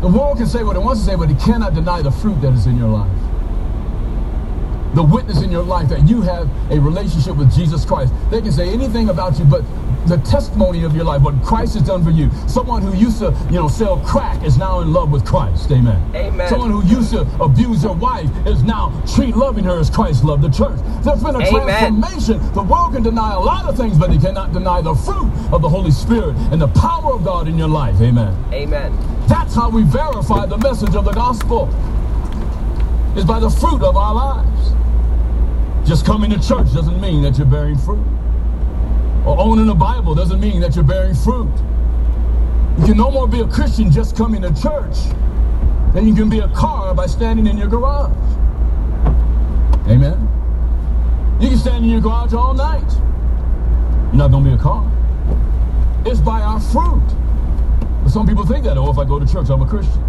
The 0.00 0.08
world 0.08 0.38
can 0.38 0.46
say 0.46 0.62
what 0.62 0.76
it 0.76 0.82
wants 0.82 1.02
to 1.02 1.06
say, 1.10 1.16
but 1.16 1.30
it 1.30 1.38
cannot 1.38 1.74
deny 1.74 2.00
the 2.00 2.10
fruit 2.10 2.40
that 2.42 2.52
is 2.54 2.66
in 2.66 2.76
your 2.76 2.88
life. 2.88 3.21
The 4.94 5.02
witness 5.02 5.42
in 5.42 5.50
your 5.50 5.62
life 5.62 5.88
that 5.88 6.06
you 6.08 6.20
have 6.22 6.48
a 6.70 6.78
relationship 6.78 7.36
with 7.36 7.54
Jesus 7.54 7.84
Christ. 7.84 8.12
They 8.30 8.42
can 8.42 8.52
say 8.52 8.68
anything 8.68 9.08
about 9.08 9.38
you, 9.38 9.44
but 9.44 9.64
the 10.06 10.16
testimony 10.18 10.84
of 10.84 10.94
your 10.94 11.04
life, 11.04 11.22
what 11.22 11.40
Christ 11.42 11.74
has 11.74 11.84
done 11.84 12.04
for 12.04 12.10
you. 12.10 12.30
Someone 12.48 12.82
who 12.82 12.94
used 12.94 13.18
to, 13.20 13.34
you 13.46 13.56
know, 13.56 13.68
sell 13.68 13.98
crack 14.00 14.42
is 14.44 14.58
now 14.58 14.80
in 14.80 14.92
love 14.92 15.10
with 15.10 15.24
Christ. 15.24 15.70
Amen. 15.70 16.02
Amen. 16.14 16.48
Someone 16.48 16.70
who 16.70 16.84
used 16.84 17.10
to 17.12 17.20
abuse 17.40 17.82
their 17.82 17.92
wife 17.92 18.28
is 18.46 18.62
now 18.62 18.90
treat 19.14 19.36
loving 19.36 19.64
her 19.64 19.78
as 19.78 19.90
Christ 19.90 20.24
loved 20.24 20.42
the 20.42 20.50
church. 20.50 20.78
There's 21.04 21.22
been 21.22 21.36
a 21.36 21.38
Amen. 21.38 22.02
transformation. 22.02 22.52
The 22.52 22.62
world 22.62 22.94
can 22.94 23.02
deny 23.02 23.34
a 23.34 23.40
lot 23.40 23.64
of 23.66 23.76
things, 23.76 23.96
but 23.96 24.10
they 24.10 24.18
cannot 24.18 24.52
deny 24.52 24.80
the 24.80 24.94
fruit 24.94 25.30
of 25.52 25.62
the 25.62 25.68
Holy 25.68 25.90
Spirit 25.90 26.36
and 26.50 26.60
the 26.60 26.68
power 26.68 27.12
of 27.14 27.24
God 27.24 27.48
in 27.48 27.56
your 27.56 27.68
life. 27.68 28.00
Amen. 28.00 28.36
Amen. 28.52 28.92
That's 29.28 29.54
how 29.54 29.70
we 29.70 29.84
verify 29.84 30.46
the 30.46 30.58
message 30.58 30.94
of 30.94 31.04
the 31.04 31.12
gospel. 31.12 31.68
Is 33.16 33.26
by 33.26 33.38
the 33.40 33.50
fruit 33.50 33.82
of 33.82 33.94
our 33.96 34.14
lives. 34.14 34.81
Just 35.84 36.06
coming 36.06 36.30
to 36.30 36.36
church 36.36 36.72
doesn't 36.72 37.00
mean 37.00 37.22
that 37.22 37.36
you're 37.36 37.46
bearing 37.46 37.76
fruit. 37.76 38.06
Or 39.26 39.38
owning 39.38 39.68
a 39.68 39.74
Bible 39.74 40.14
doesn't 40.14 40.40
mean 40.40 40.60
that 40.60 40.74
you're 40.74 40.84
bearing 40.84 41.14
fruit. 41.14 41.50
You 42.78 42.86
can 42.86 42.96
no 42.96 43.10
more 43.10 43.28
be 43.28 43.40
a 43.40 43.46
Christian 43.46 43.90
just 43.90 44.16
coming 44.16 44.42
to 44.42 44.48
church 44.50 44.96
than 45.92 46.08
you 46.08 46.14
can 46.14 46.28
be 46.28 46.38
a 46.38 46.48
car 46.48 46.94
by 46.94 47.06
standing 47.06 47.46
in 47.46 47.58
your 47.58 47.68
garage. 47.68 48.10
Amen. 49.88 50.28
You 51.40 51.48
can 51.48 51.58
stand 51.58 51.84
in 51.84 51.90
your 51.90 52.00
garage 52.00 52.32
all 52.32 52.54
night. 52.54 52.90
You're 54.08 54.18
not 54.18 54.30
going 54.30 54.44
to 54.44 54.50
be 54.50 54.56
a 54.56 54.58
car. 54.58 54.90
It's 56.06 56.20
by 56.20 56.40
our 56.40 56.60
fruit. 56.60 57.02
But 58.02 58.10
some 58.10 58.26
people 58.26 58.46
think 58.46 58.64
that, 58.64 58.76
oh, 58.76 58.90
if 58.90 58.98
I 58.98 59.04
go 59.04 59.18
to 59.18 59.26
church, 59.26 59.50
I'm 59.50 59.62
a 59.62 59.66
Christian. 59.66 60.02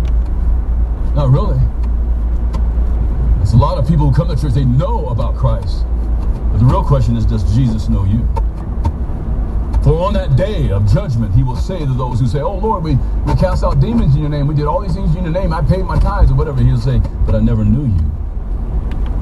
Not 1.15 1.31
really. 1.31 1.59
There's 3.43 3.51
a 3.51 3.57
lot 3.57 3.77
of 3.77 3.85
people 3.85 4.09
who 4.09 4.15
come 4.15 4.33
to 4.33 4.41
church, 4.41 4.53
they 4.53 4.63
know 4.63 5.09
about 5.09 5.35
Christ. 5.35 5.83
But 6.51 6.59
the 6.59 6.65
real 6.65 6.81
question 6.81 7.17
is, 7.17 7.25
does 7.25 7.43
Jesus 7.53 7.89
know 7.89 8.05
you? 8.05 8.25
For 9.83 9.99
on 9.99 10.13
that 10.13 10.37
day 10.37 10.71
of 10.71 10.87
judgment, 10.87 11.35
he 11.35 11.43
will 11.43 11.57
say 11.57 11.79
to 11.79 11.93
those 11.93 12.21
who 12.21 12.27
say, 12.27 12.39
Oh 12.39 12.55
Lord, 12.55 12.85
we, 12.85 12.95
we 13.27 13.35
cast 13.35 13.65
out 13.65 13.81
demons 13.81 14.15
in 14.15 14.21
your 14.21 14.29
name. 14.29 14.47
We 14.47 14.55
did 14.55 14.63
all 14.63 14.79
these 14.79 14.93
things 14.93 15.13
in 15.17 15.25
your 15.25 15.33
name. 15.33 15.51
I 15.51 15.61
paid 15.61 15.83
my 15.83 15.99
tithes 15.99 16.31
or 16.31 16.35
whatever. 16.35 16.61
He'll 16.61 16.77
say, 16.77 17.01
But 17.25 17.35
I 17.35 17.41
never 17.41 17.65
knew 17.65 17.85
you. 17.85 18.11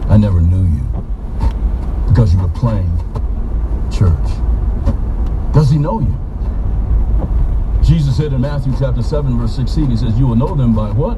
I 0.07 0.17
never 0.17 0.39
knew 0.39 0.61
you. 0.61 0.83
Because 2.07 2.31
you 2.31 2.39
were 2.39 2.49
playing 2.49 2.95
church. 3.91 4.29
Does 5.51 5.71
he 5.71 5.79
know 5.79 5.99
you? 5.99 6.15
Jesus 7.83 8.15
said 8.15 8.31
in 8.31 8.41
Matthew 8.41 8.73
chapter 8.77 9.01
7, 9.01 9.35
verse 9.39 9.55
16, 9.55 9.89
he 9.89 9.97
says, 9.97 10.17
You 10.19 10.27
will 10.27 10.35
know 10.35 10.53
them 10.53 10.75
by 10.75 10.91
what? 10.91 11.17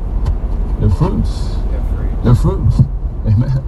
Their 0.79 0.89
fruits. 0.89 1.55
They're 1.69 1.83
free. 1.83 2.23
Their 2.23 2.35
fruits. 2.35 2.92
Amen. 3.25 3.63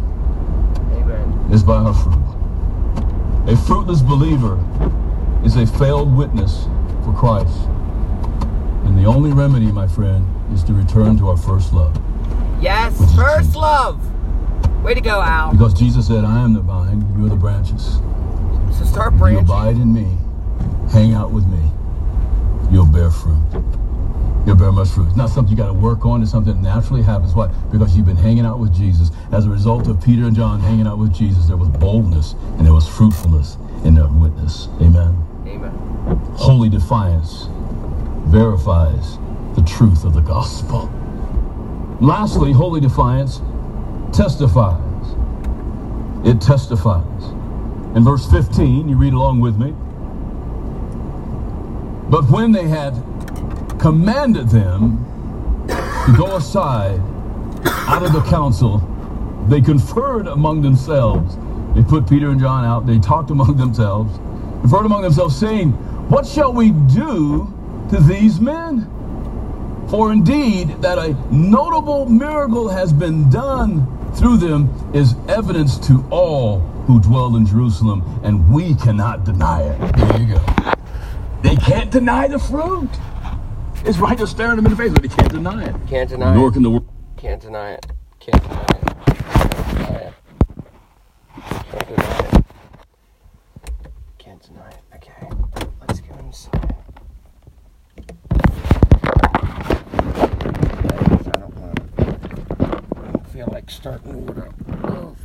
Amen. 0.94 1.50
Is 1.52 1.64
by 1.64 1.76
our 1.76 1.94
fruit. 1.94 2.26
A 3.48 3.56
fruitless 3.56 4.02
believer 4.02 4.60
is 5.46 5.56
a 5.56 5.66
failed 5.78 6.16
witness 6.16 6.66
for 7.04 7.14
Christ. 7.14 7.70
And 8.86 8.98
the 8.98 9.06
only 9.06 9.32
remedy, 9.32 9.72
my 9.72 9.88
friend, 9.88 10.26
is 10.54 10.64
to 10.66 10.74
return 10.74 11.18
to 11.18 11.30
our 11.30 11.38
first 11.38 11.74
love. 11.74 11.96
Yes, 12.60 12.98
first 13.16 13.50
Jesus. 13.50 13.56
love. 13.56 14.02
Way 14.84 14.94
to 14.94 15.02
go, 15.02 15.22
Al. 15.22 15.52
Because 15.52 15.74
Jesus 15.74 16.08
said, 16.08 16.24
I 16.24 16.44
am 16.44 16.54
the 16.54 16.62
vine, 16.62 17.02
you 17.18 17.26
are 17.26 17.30
the 17.30 17.36
branches. 17.36 18.00
So 18.78 18.86
start 18.86 19.16
branching. 19.18 19.46
You 19.46 19.54
abide 19.54 19.76
in 19.76 19.94
me, 19.94 20.18
hang 20.92 21.14
out 21.14 21.32
with 21.32 21.46
me, 21.48 21.72
you'll 22.72 22.86
bear 22.86 23.10
fruit. 23.10 23.42
You'll 24.46 24.56
bear 24.56 24.72
much 24.72 24.90
fruit. 24.90 25.08
It's 25.08 25.16
not 25.16 25.30
something 25.32 25.52
you 25.52 25.58
got 25.58 25.68
to 25.68 25.74
work 25.74 26.06
on. 26.06 26.22
It's 26.22 26.32
something 26.32 26.54
that 26.54 26.62
naturally 26.62 27.02
happens. 27.02 27.34
Why? 27.34 27.48
Because 27.72 27.98
you've 27.98 28.06
been 28.06 28.16
hanging 28.16 28.46
out 28.46 28.60
with 28.60 28.76
Jesus. 28.76 29.10
As 29.32 29.46
a 29.46 29.50
result 29.50 29.88
of 29.88 30.04
Peter 30.04 30.26
and 30.26 30.36
John 30.36 30.60
hanging 30.60 30.86
out 30.86 31.00
with 31.00 31.14
Jesus, 31.14 31.48
there 31.48 31.58
was 31.58 31.70
boldness 31.70 32.34
and 32.58 32.66
there 32.66 32.74
was 32.74 32.88
fruitfulness 32.88 33.58
in 33.84 33.96
their 33.96 34.08
witness. 34.08 34.68
Amen. 34.82 35.18
Amen. 35.48 35.72
Holy 36.36 36.70
defiance 36.70 37.48
verifies 38.28 39.18
the 39.56 39.64
truth 39.64 40.04
of 40.06 40.14
the 40.14 40.22
gospel. 40.22 40.92
Lastly, 42.00 42.52
holy 42.52 42.82
defiance 42.82 43.42
testifies. 44.14 44.82
It 46.24 46.40
testifies. 46.40 47.24
In 47.96 48.04
verse 48.04 48.30
15, 48.30 48.90
you 48.90 48.98
read 48.98 49.14
along 49.14 49.40
with 49.40 49.58
me. 49.58 49.72
But 52.10 52.30
when 52.30 52.52
they 52.52 52.68
had 52.68 52.94
commanded 53.86 54.50
them 54.50 54.98
to 55.68 56.16
go 56.18 56.38
aside 56.38 57.00
out 57.88 58.02
of 58.02 58.14
the 58.14 58.22
council, 58.24 58.80
they 59.48 59.62
conferred 59.62 60.26
among 60.26 60.64
themselves. 60.64 61.38
They 61.76 61.84
put 61.84 62.10
Peter 62.10 62.32
and 62.32 62.40
John 62.40 62.66
out. 62.66 62.88
They 62.88 62.98
talked 62.98 63.30
among 63.30 63.58
themselves, 63.58 64.18
conferred 64.62 64.88
among 64.88 65.04
themselves, 65.04 65.38
saying, 65.38 65.70
What 66.10 66.26
shall 66.26 66.52
we 66.52 66.72
do 66.72 67.54
to 67.90 68.00
these 68.00 68.40
men. 68.40 68.90
For 69.88 70.12
indeed, 70.12 70.82
that 70.82 70.98
a 70.98 71.14
notable 71.32 72.08
miracle 72.08 72.68
has 72.68 72.92
been 72.92 73.30
done 73.30 73.86
through 74.16 74.38
them 74.38 74.68
is 74.96 75.14
evidence 75.28 75.78
to 75.90 76.04
all 76.10 76.62
who 76.88 77.00
dwell 77.00 77.36
in 77.36 77.46
Jerusalem, 77.46 78.02
and 78.24 78.52
we 78.52 78.74
cannot 78.74 79.26
deny 79.26 79.62
it. 79.62 79.96
There 79.96 80.22
you 80.22 80.34
go. 80.34 80.74
They 81.44 81.56
can't 81.56 81.92
deny 81.92 82.28
the 82.28 82.40
fruit. 82.40 82.90
It's 83.88 84.00
right 84.00 84.18
there 84.18 84.26
staring 84.26 84.58
him 84.58 84.66
in 84.66 84.72
the 84.72 84.78
face, 84.78 84.92
but 84.92 85.04
they 85.04 85.08
can't 85.08 85.32
deny 85.32 85.64
it. 85.64 85.76
Can't 85.88 86.10
deny 86.10 86.32
it. 86.32 86.36
Nor 86.36 86.50
can 86.52 86.64
the 86.64 86.72
world. 86.72 86.90
Can't 87.18 87.40
deny 87.40 87.74
it. 87.74 87.86
Can't 88.20 88.42
deny 88.42 88.64
it. 88.64 88.84
Can't 89.06 89.36
deny 89.62 89.98
it. 90.00 90.14
Can't 91.68 91.88
deny 91.88 92.20
it. 92.32 92.44
Can't 94.18 94.42
deny 94.42 94.70
it. 94.70 94.80
Okay. 94.96 95.30
Let's 95.82 96.02
go 96.02 96.16
inside. 96.18 96.74
Because 97.94 98.18
I 101.28 101.32
don't 101.38 101.56
want 101.56 101.80
I 102.00 102.02
don't 103.12 103.28
feel 103.28 103.48
like 103.52 103.70
starting 103.70 104.26
with 104.26 104.40
a 104.40 104.52
oh, 104.86 105.16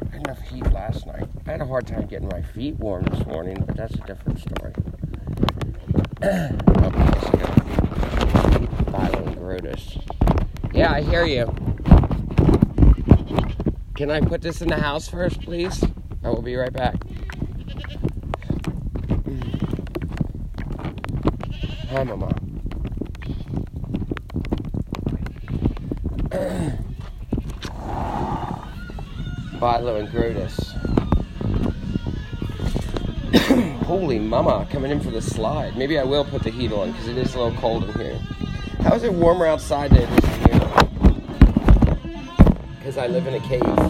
I 0.00 0.04
had 0.14 0.22
enough 0.22 0.40
heat 0.40 0.66
last 0.72 1.06
night. 1.06 1.28
I 1.46 1.50
had 1.50 1.60
a 1.60 1.66
hard 1.66 1.86
time 1.86 2.06
getting 2.06 2.28
my 2.28 2.40
feet 2.40 2.76
warm 2.76 3.04
this 3.04 3.26
morning, 3.26 3.62
but 3.66 3.76
that's 3.76 3.96
a 3.96 3.98
different 3.98 4.38
story. 4.40 4.72
Grotus. 9.74 10.74
Yeah, 10.74 10.92
I 10.92 11.02
hear 11.02 11.24
you. 11.24 11.46
Can 13.94 14.10
I 14.10 14.20
put 14.20 14.42
this 14.42 14.60
in 14.60 14.68
the 14.68 14.76
house 14.76 15.08
first, 15.08 15.40
please? 15.42 15.84
I 16.22 16.28
will 16.28 16.42
be 16.42 16.54
right 16.56 16.72
back. 16.72 16.96
Hi, 21.90 22.02
Mama. 22.02 22.34
Philo 29.60 29.96
and 29.96 30.08
Grotus. 30.08 30.72
Holy 33.84 34.18
mama, 34.18 34.66
coming 34.70 34.90
in 34.90 34.98
for 35.00 35.10
the 35.10 35.22
slide. 35.22 35.76
Maybe 35.76 35.98
I 35.98 36.04
will 36.04 36.24
put 36.24 36.42
the 36.42 36.50
heat 36.50 36.72
on 36.72 36.90
because 36.92 37.06
it 37.06 37.16
is 37.18 37.34
a 37.34 37.38
little 37.40 37.60
cold 37.60 37.84
in 37.84 37.94
here. 37.94 38.18
How 38.84 38.94
is 38.94 39.02
it 39.02 39.14
warmer 39.14 39.46
outside 39.46 39.92
than 39.92 40.02
it 40.02 40.24
is 40.24 40.36
here? 40.44 40.60
Because 42.78 42.98
I 42.98 43.06
live 43.06 43.26
in 43.26 43.32
a 43.32 43.40
cave. 43.40 43.83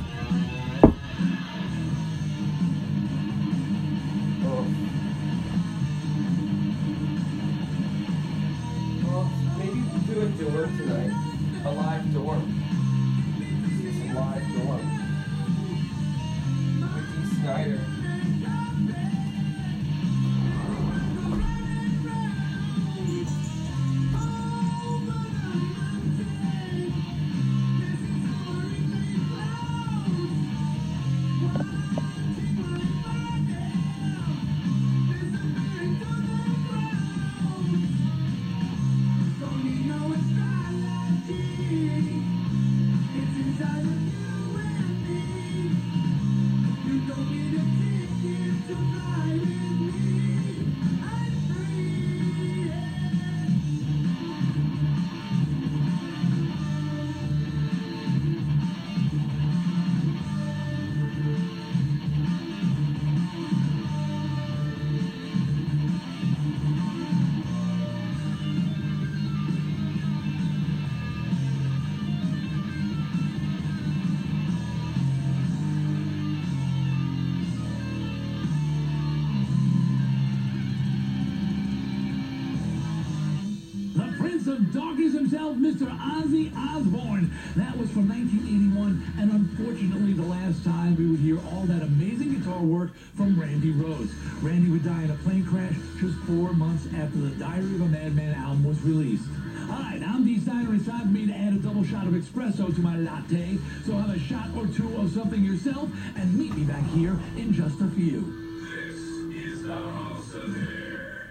Mr. 85.52 85.86
Ozzy 86.00 86.54
Osbourne. 86.56 87.30
That 87.56 87.76
was 87.76 87.90
from 87.90 88.08
1981, 88.08 89.12
and 89.18 89.30
unfortunately, 89.30 90.14
the 90.14 90.22
last 90.22 90.64
time 90.64 90.96
we 90.96 91.06
would 91.06 91.20
hear 91.20 91.38
all 91.52 91.64
that 91.66 91.82
amazing 91.82 92.38
guitar 92.38 92.60
work 92.60 92.94
from 93.16 93.38
Randy 93.38 93.72
Rhoads. 93.72 94.10
Randy 94.42 94.70
would 94.70 94.84
die 94.84 95.04
in 95.04 95.10
a 95.10 95.14
plane 95.16 95.44
crash 95.44 95.74
just 96.00 96.16
four 96.24 96.52
months 96.54 96.86
after 96.96 97.18
the 97.18 97.30
Diary 97.36 97.74
of 97.74 97.82
a 97.82 97.86
Madman 97.86 98.34
album 98.34 98.64
was 98.64 98.80
released. 98.82 99.28
All 99.68 99.80
right, 99.80 100.00
I'm 100.02 100.24
Dee 100.24 100.40
Snider. 100.40 100.74
It's 100.74 100.86
time 100.86 101.00
for 101.00 101.06
me 101.08 101.26
to 101.26 101.34
add 101.34 101.52
a 101.52 101.58
double 101.58 101.84
shot 101.84 102.06
of 102.06 102.14
espresso 102.14 102.74
to 102.74 102.80
my 102.80 102.96
latte. 102.96 103.58
So 103.84 103.92
have 103.92 104.14
a 104.14 104.18
shot 104.18 104.48
or 104.56 104.66
two 104.66 104.96
of 104.96 105.12
something 105.12 105.42
yourself, 105.42 105.90
and 106.16 106.38
meet 106.38 106.54
me 106.56 106.64
back 106.64 106.84
here 106.90 107.18
in 107.36 107.52
just 107.52 107.80
a 107.80 107.88
few. 107.88 108.22
This 108.64 108.96
is 109.44 109.62
the 109.62 109.74
House 109.74 110.34
of 110.34 110.56
Hair. 110.56 111.28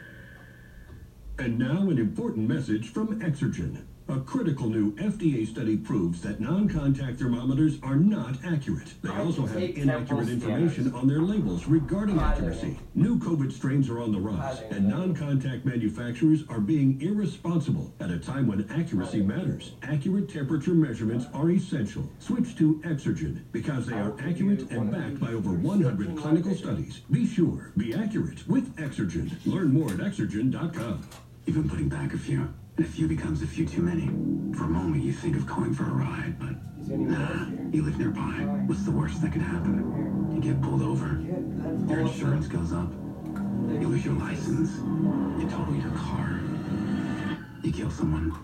And 1.40 1.58
now 1.58 1.90
an 1.90 1.98
important 1.98 2.48
message 2.48 2.90
from 2.90 3.20
Exergen. 3.20 3.86
A 4.10 4.20
critical 4.20 4.70
new 4.70 4.92
FDA 4.96 5.48
study 5.48 5.78
proves 5.78 6.22
that 6.22 6.42
non-contact 6.42 7.20
thermometers 7.20 7.78
are 7.82 7.96
not 7.96 8.36
accurate. 8.46 8.94
They 9.02 9.10
also 9.10 9.46
have 9.46 9.64
inaccurate 9.64 10.28
information 10.28 10.94
on 10.94 11.08
their 11.08 11.22
labels 11.22 11.68
regarding 11.68 12.20
accuracy. 12.20 12.78
New 12.96 13.18
COVID 13.18 13.52
strains 13.54 13.90
are 13.90 14.02
on 14.02 14.12
the 14.12 14.20
rise, 14.20 14.60
and 14.72 14.90
non-contact 14.90 15.64
manufacturers 15.64 16.44
are 16.50 16.60
being 16.60 17.02
irresponsible 17.02 17.94
at 18.02 18.12
a 18.12 18.20
time 18.20 18.48
when 18.48 18.70
accuracy 18.70 19.22
matters. 19.22 19.72
Accurate 19.84 20.30
temperature 20.30 20.74
measurements 20.74 21.28
are 21.34 21.52
essential. 21.52 22.08
Switch 22.20 22.58
to 22.58 22.82
Exergen 22.82 23.42
because 23.54 23.86
they 23.86 23.96
are 23.96 24.16
accurate 24.20 24.70
and 24.70 24.92
backed 24.92 25.20
by 25.22 25.32
over 25.32 25.54
100 25.54 26.18
clinical 26.18 26.54
studies. 26.56 27.00
Be 27.10 27.26
sure, 27.26 27.72
be 27.78 27.94
accurate 27.94 28.46
with 28.50 28.76
Exergen. 28.76 29.32
Learn 29.46 29.74
more 29.74 29.90
at 29.92 30.00
exergen.com. 30.00 31.08
You've 31.46 31.68
putting 31.68 31.90
back 31.90 32.14
a 32.14 32.18
few, 32.18 32.42
and 32.42 32.54
a 32.78 32.84
few 32.84 33.08
becomes 33.08 33.42
a 33.42 33.48
few 33.48 33.66
too 33.66 33.82
many. 33.82 34.08
For 34.58 34.64
a 34.64 34.68
moment, 34.68 35.04
you 35.04 35.14
think 35.14 35.36
of 35.36 35.46
calling 35.46 35.74
for 35.74 35.84
a 35.84 35.92
ride, 35.92 36.40
but 36.40 36.56
nah, 36.88 37.46
you 37.72 37.84
live 37.84 38.00
nearby. 38.00 38.46
What's 38.66 38.84
the 38.84 38.92
worst 38.92 39.22
that 39.22 39.32
could 39.32 39.42
happen? 39.42 40.32
You 40.34 40.42
get 40.42 40.62
pulled 40.62 40.82
over, 40.82 41.22
your 41.88 42.00
insurance 42.00 42.48
goes 42.48 42.74
up, 42.74 42.92
you 43.70 43.88
lose 43.88 44.04
your 44.04 44.16
license, 44.16 44.78
you 45.40 45.48
total 45.50 45.76
your 45.76 45.92
car, 45.92 46.40
you 47.62 47.72
kill 47.72 47.92
someone. 47.92 48.36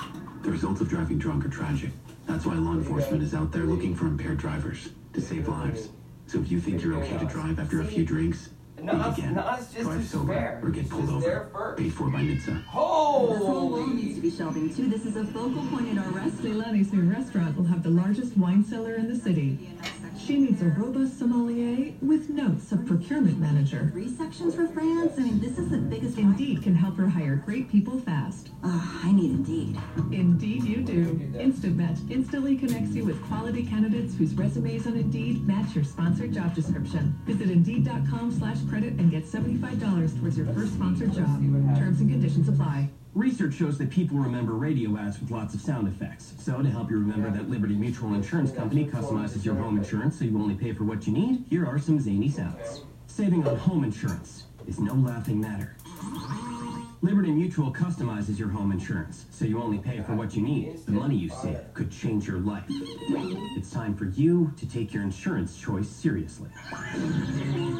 The 0.43 0.51
results 0.51 0.81
of 0.81 0.89
driving 0.89 1.17
drunk 1.17 1.45
are 1.45 1.49
tragic. 1.49 1.91
That's 2.27 2.45
why 2.45 2.53
law 2.53 2.73
enforcement 2.73 3.23
is 3.23 3.33
out 3.33 3.51
there 3.51 3.63
looking 3.63 3.95
for 3.95 4.05
impaired 4.05 4.37
drivers 4.37 4.89
to 5.13 5.21
save 5.21 5.47
lives. 5.47 5.89
So 6.27 6.39
if 6.39 6.51
you 6.51 6.61
think 6.61 6.83
you're 6.83 6.95
okay 6.97 7.17
to 7.17 7.25
drive 7.25 7.59
after 7.59 7.81
a 7.81 7.85
few 7.85 8.05
drinks, 8.05 8.49
No, 8.83 8.91
think 8.93 9.01
it's- 9.01 9.17
again. 9.17 9.33
no, 9.35 9.55
it's 9.59 9.73
just 9.73 9.83
Drive 9.85 10.01
to 10.01 10.07
sober 10.07 10.59
or 10.63 10.69
get 10.69 10.89
pulled 10.89 11.09
over. 11.09 11.49
first. 11.53 11.77
Paid 11.77 11.93
for 11.93 12.09
by 12.09 12.19
NHTSA. 12.21 12.45
This 12.55 12.65
whole 12.67 13.69
world 13.69 13.95
needs 13.95 14.15
to 14.15 14.21
be 14.21 14.29
shelving 14.31 14.73
too. 14.73 14.87
This 14.89 15.05
is 15.05 15.15
a 15.15 15.25
focal 15.25 15.63
point 15.67 15.87
in 15.89 15.97
our 15.99 16.09
restaurant. 16.09 16.41
Leilani's 16.43 16.93
new 16.93 17.09
restaurant 17.09 17.55
will 17.57 17.65
have 17.65 17.83
the 17.83 17.89
largest 17.89 18.37
wine 18.37 18.63
cellar 18.63 18.95
in 18.95 19.07
the 19.07 19.15
city. 19.19 19.69
She 20.29 20.37
needs 20.37 20.61
a 20.61 20.65
robust 20.65 21.17
sommelier 21.17 21.91
with 22.03 22.29
notes 22.29 22.71
of 22.71 22.85
procurement 22.85 23.39
manager. 23.39 23.89
Three 23.91 24.15
sections 24.15 24.53
for 24.53 24.67
France. 24.67 25.13
I 25.17 25.21
mean, 25.21 25.39
this 25.39 25.57
is 25.57 25.69
the 25.69 25.79
biggest. 25.79 26.19
Indeed 26.19 26.61
can 26.61 26.75
help 26.75 26.97
her 26.97 27.07
hire 27.07 27.37
great 27.37 27.67
people 27.67 27.99
fast. 28.01 28.49
Ugh, 28.63 28.99
I 29.05 29.11
need 29.11 29.31
Indeed. 29.31 29.79
Indeed 30.11 30.65
you 30.65 30.83
do. 30.83 31.33
Instant 31.39 31.77
Match 31.77 31.97
instantly 32.11 32.55
connects 32.55 32.91
you 32.91 33.05
with 33.05 33.19
quality 33.25 33.65
candidates 33.65 34.15
whose 34.15 34.35
resumes 34.35 34.85
on 34.85 34.97
Indeed 34.97 35.47
match 35.47 35.73
your 35.73 35.83
sponsored 35.83 36.31
job 36.31 36.53
description. 36.53 37.19
Visit 37.25 37.49
Indeed.com 37.49 38.31
slash 38.31 38.59
credit 38.69 38.93
and 38.99 39.09
get 39.09 39.25
$75 39.25 40.19
towards 40.21 40.37
your 40.37 40.45
first 40.53 40.73
sponsored 40.75 41.11
job. 41.11 41.41
Terms 41.75 42.01
and 42.01 42.11
conditions 42.11 42.47
apply. 42.47 42.87
Research 43.19 43.55
shows 43.55 43.77
that 43.79 43.89
people 43.89 44.17
remember 44.17 44.53
radio 44.53 44.95
ads 44.95 45.19
with 45.19 45.29
lots 45.29 45.53
of 45.53 45.59
sound 45.59 45.89
effects. 45.89 46.33
So, 46.39 46.63
to 46.63 46.69
help 46.69 46.89
you 46.89 46.97
remember 46.97 47.29
that 47.29 47.49
Liberty 47.49 47.75
Mutual 47.75 48.13
Insurance 48.13 48.49
Company 48.49 48.85
customizes 48.85 49.43
your 49.43 49.55
home 49.55 49.77
insurance 49.77 50.17
so 50.17 50.23
you 50.23 50.37
only 50.37 50.55
pay 50.55 50.71
for 50.71 50.85
what 50.85 51.05
you 51.05 51.11
need, 51.11 51.43
here 51.49 51.65
are 51.65 51.77
some 51.77 51.99
zany 51.99 52.29
sounds. 52.29 52.83
Saving 53.07 53.45
on 53.45 53.57
home 53.57 53.83
insurance 53.83 54.45
is 54.67 54.79
no 54.79 54.93
laughing 54.93 55.41
matter. 55.41 55.75
Liberty 57.01 57.31
Mutual 57.31 57.71
customizes 57.71 58.37
your 58.37 58.49
home 58.49 58.73
insurance, 58.73 59.25
so 59.31 59.45
you 59.45 59.61
only 59.61 59.77
pay 59.77 60.01
for 60.01 60.15
what 60.15 60.35
you 60.35 60.41
need. 60.41 60.85
The 60.85 60.91
money 60.91 61.15
you 61.15 61.29
save 61.29 61.73
could 61.73 61.89
change 61.89 62.27
your 62.27 62.39
life. 62.39 62.65
It's 62.67 63.71
time 63.71 63.95
for 63.95 64.05
you 64.05 64.53
to 64.57 64.67
take 64.67 64.93
your 64.93 65.03
insurance 65.03 65.57
choice 65.57 65.87
seriously. 65.87 66.49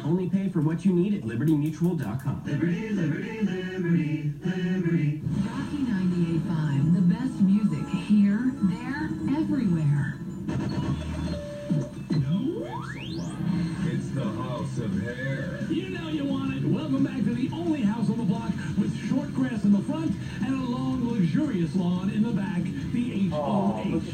Only 0.04 0.30
pay 0.30 0.48
for 0.48 0.62
what 0.62 0.86
you 0.86 0.94
need 0.94 1.12
at 1.12 1.22
libertymutual.com. 1.24 2.44
Liberty, 2.46 2.88
liberty, 2.88 3.40
liberty, 3.40 4.32
liberty. 4.42 5.20
Rocky 5.22 5.76
98.5, 5.84 6.94
the 6.94 7.02
best 7.02 7.40
music 7.42 7.86
here, 8.06 8.52
there, 8.62 9.10
everywhere. 9.38 10.16
It's 13.84 14.08
the 14.10 14.24
House 14.24 14.78
of 14.78 15.02
Hair. 15.02 15.29
Short 19.10 19.34
grass 19.34 19.64
in 19.64 19.72
the 19.72 19.82
front 19.90 20.14
and 20.46 20.54
a 20.54 20.70
long, 20.70 21.02
luxurious 21.10 21.74
lawn 21.74 22.10
in 22.10 22.22
the 22.22 22.30
back. 22.30 22.62
The 22.92 23.26
H 23.26 23.32
O 23.34 23.82
H. 23.84 24.04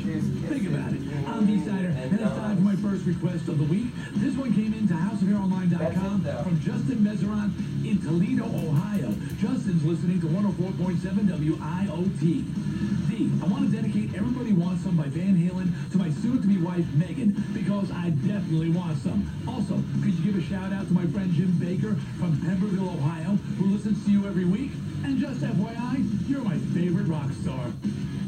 Think 0.49 0.69
about 0.69 0.91
it. 0.95 1.03
I'm 1.29 1.45
Dee 1.45 1.61
Snider, 1.61 1.89
and 1.89 2.15
it's 2.19 2.23
time 2.23 2.57
for 2.57 2.63
my 2.63 2.77
first 2.77 3.05
request 3.05 3.47
of 3.49 3.59
the 3.59 3.65
week. 3.65 3.89
This 4.15 4.35
one 4.37 4.55
came 4.55 4.73
into 4.73 4.95
HouseOfHairOnline.com 4.95 6.25
from 6.43 6.61
Justin 6.61 7.05
Mezeron 7.05 7.53
in 7.85 8.01
Toledo, 8.01 8.45
Ohio. 8.47 9.13
Justin's 9.37 9.85
listening 9.85 10.19
to 10.23 10.29
104.7 10.29 11.29
WIOT. 11.29 12.45
I 13.17 13.47
want 13.47 13.71
to 13.71 13.75
dedicate 13.75 14.15
Everybody 14.15 14.53
Wants 14.53 14.85
Some 14.85 14.95
by 14.95 15.05
Van 15.09 15.35
Halen 15.35 15.73
to 15.93 15.97
my 15.97 16.11
soon-to-be 16.21 16.59
wife, 16.59 16.85
Megan, 16.93 17.33
because 17.55 17.91
I 17.91 18.11
definitely 18.11 18.69
want 18.69 18.99
some. 18.99 19.25
Also, 19.49 19.81
could 20.05 20.13
you 20.13 20.33
give 20.33 20.37
a 20.37 20.45
shout 20.45 20.71
out 20.71 20.87
to 20.87 20.93
my 20.93 21.07
friend 21.07 21.33
Jim 21.33 21.51
Baker 21.57 21.95
from 22.21 22.37
Pemberville, 22.45 22.91
Ohio, 22.91 23.37
who 23.57 23.73
listens 23.73 24.05
to 24.05 24.11
you 24.11 24.27
every 24.27 24.45
week? 24.45 24.71
And 25.03 25.17
just 25.19 25.41
FYI, 25.41 26.29
you're 26.29 26.43
my 26.43 26.59
favorite 26.77 27.09
rock 27.09 27.33
star. 27.41 27.73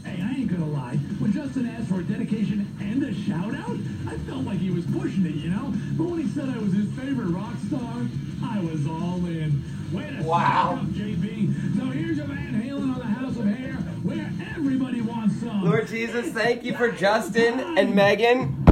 Hey, 0.06 0.22
I 0.22 0.40
ain't 0.40 0.48
gonna 0.48 0.64
lie. 0.72 0.96
When 1.20 1.32
Justin 1.34 1.68
asked 1.68 1.88
for 1.88 2.00
a 2.00 2.04
dedication 2.04 2.64
and 2.80 3.02
a 3.04 3.12
shout 3.12 3.54
out, 3.54 3.76
I 4.08 4.16
felt 4.24 4.44
like 4.44 4.58
he 4.58 4.70
was 4.70 4.86
pushing 4.86 5.26
it, 5.26 5.34
you 5.34 5.50
know? 5.50 5.70
But 5.98 6.08
when 6.08 6.20
he 6.24 6.28
said 6.28 6.48
I 6.48 6.56
was 6.56 6.72
his 6.72 6.88
favorite 6.96 7.28
rock 7.28 7.56
star, 7.68 8.08
I 8.42 8.58
was 8.60 8.86
all 8.88 9.20
in. 9.26 9.62
Way 9.92 10.16
to 10.16 10.22
Wow. 10.22 10.80
up, 10.80 10.86
JB. 10.96 11.76
So 11.76 11.84
here's 11.90 12.16
your 12.16 12.26
Van 12.26 12.54
Halen 12.62 12.92
on 12.94 12.98
the 12.98 13.04
House 13.04 13.36
of 13.36 13.44
Hair, 13.46 13.72
where 14.02 14.16
everybody 14.16 14.26
wants 14.26 14.38
some. 14.38 14.47
Lord 14.58 15.86
Jesus, 15.86 16.32
thank 16.32 16.64
you 16.64 16.76
for 16.76 16.90
Justin 16.90 17.78
and 17.78 17.94
Megan. 17.94 18.64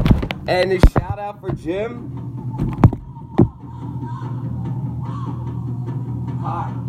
And 0.48 0.72
a 0.72 0.80
shout 0.90 1.18
out 1.20 1.40
for 1.40 1.50
Jim. 1.52 2.12
Hi. 6.42 6.85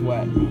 My 0.00 0.49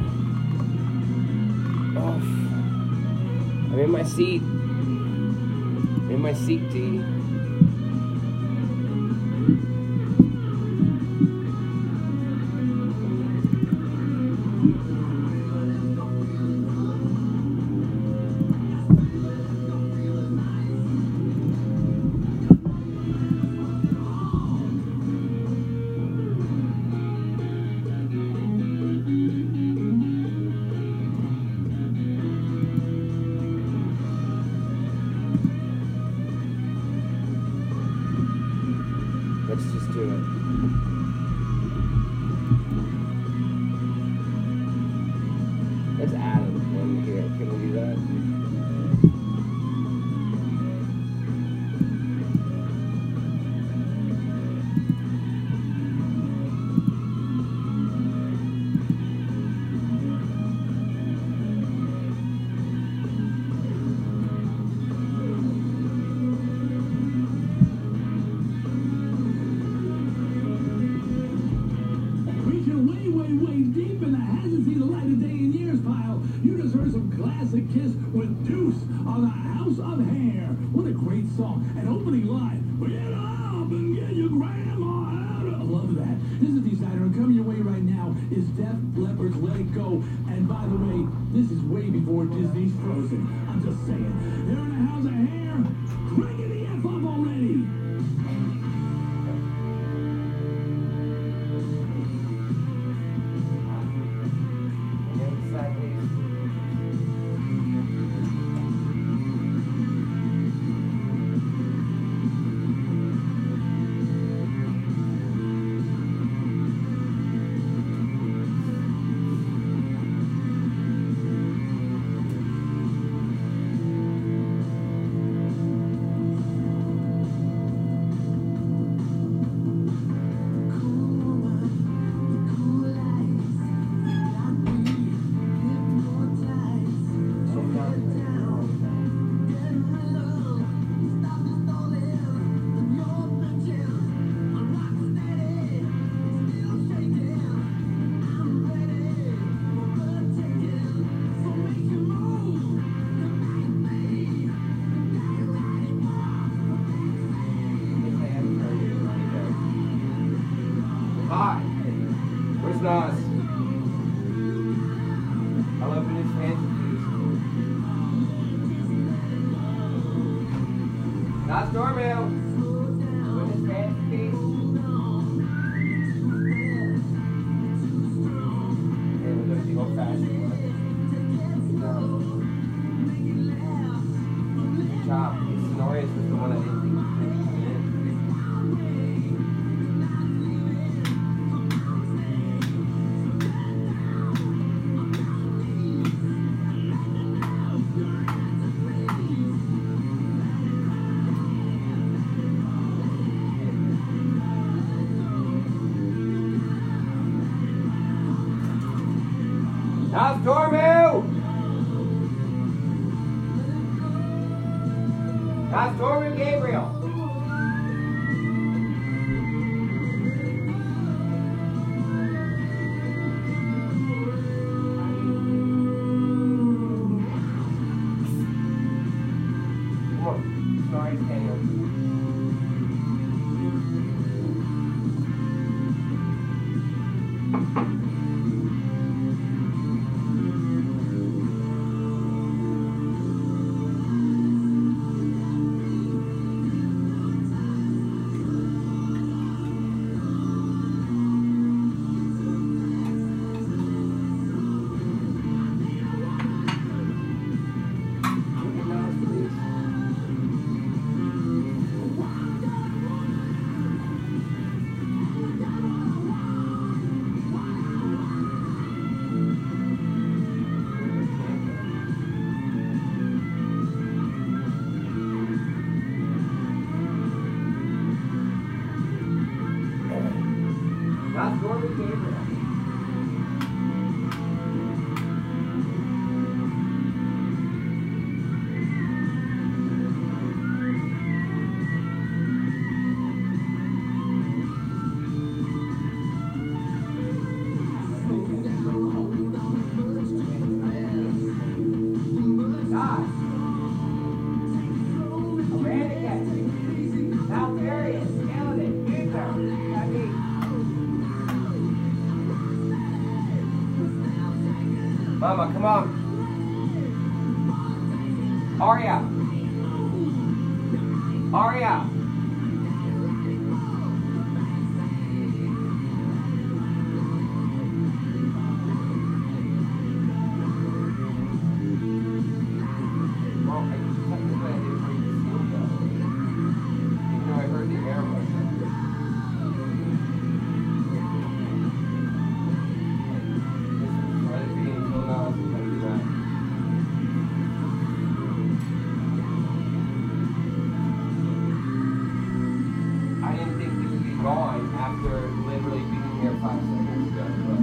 after 355.20 355.48
literally 355.68 356.00
being 356.00 356.42
here 356.42 356.56
five 356.62 356.80
seconds 356.80 357.28
ago, 357.28 357.44
but 357.68 357.80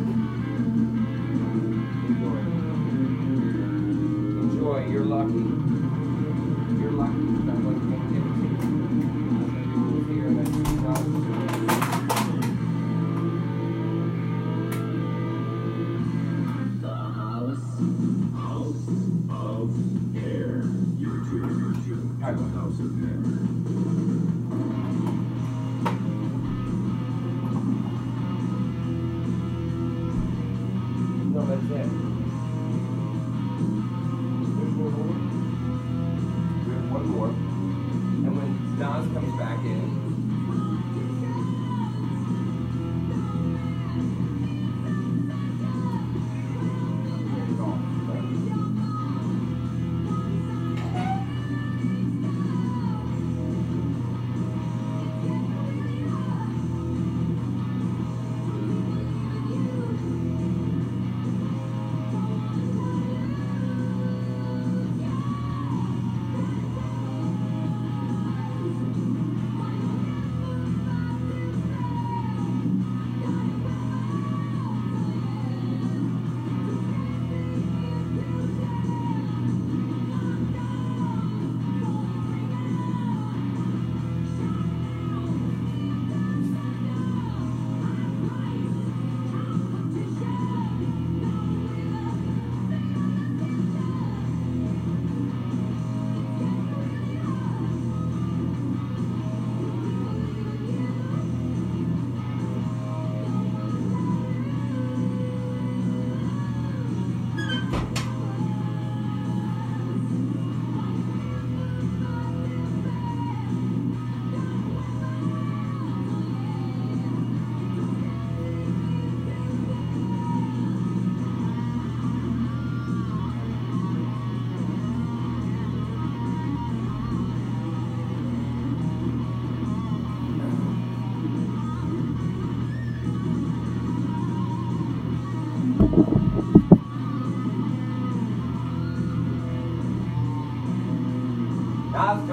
enjoy. 2.09 2.39
Enjoy. 4.41 4.79
You're 4.91 5.05
lucky. 5.05 5.66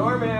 Nas 0.04 0.33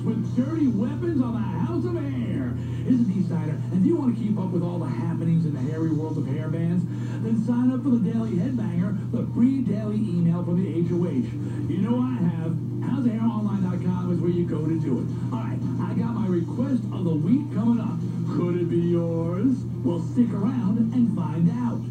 with 0.00 0.24
dirty 0.34 0.68
weapons 0.68 1.20
on 1.20 1.34
the 1.34 1.38
House 1.68 1.84
of 1.84 1.92
Hair. 1.92 2.48
Here's 2.88 3.00
a 3.00 3.04
decider. 3.04 3.60
And 3.70 3.74
if 3.74 3.84
you 3.84 3.94
want 3.94 4.16
to 4.16 4.22
keep 4.22 4.38
up 4.38 4.48
with 4.48 4.62
all 4.62 4.78
the 4.78 4.88
happenings 4.88 5.44
in 5.44 5.52
the 5.52 5.60
hairy 5.70 5.90
world 5.90 6.16
of 6.16 6.26
hair 6.26 6.48
bands? 6.48 6.82
Then 7.20 7.44
sign 7.44 7.70
up 7.70 7.82
for 7.84 7.90
the 7.90 8.00
Daily 8.00 8.32
Headbanger, 8.32 9.12
the 9.12 9.28
free 9.34 9.60
daily 9.60 9.96
email 9.96 10.42
from 10.44 10.56
the 10.56 10.72
HOH. 10.88 11.28
You 11.68 11.78
know 11.84 12.00
I 12.00 12.16
have. 12.24 12.56
HouseOfHairOnline.com 12.88 14.12
is 14.12 14.18
where 14.20 14.30
you 14.30 14.46
go 14.48 14.64
to 14.64 14.80
do 14.80 15.04
it. 15.04 15.06
All 15.28 15.44
right, 15.44 15.60
I 15.84 15.92
got 15.92 16.16
my 16.16 16.26
request 16.26 16.82
of 16.88 17.04
the 17.04 17.14
week 17.14 17.52
coming 17.52 17.78
up. 17.78 18.00
Could 18.32 18.56
it 18.56 18.70
be 18.70 18.80
yours? 18.96 19.52
Well, 19.84 20.00
stick 20.00 20.32
around 20.32 20.78
and 20.78 21.14
find 21.14 21.52
out. 21.68 21.84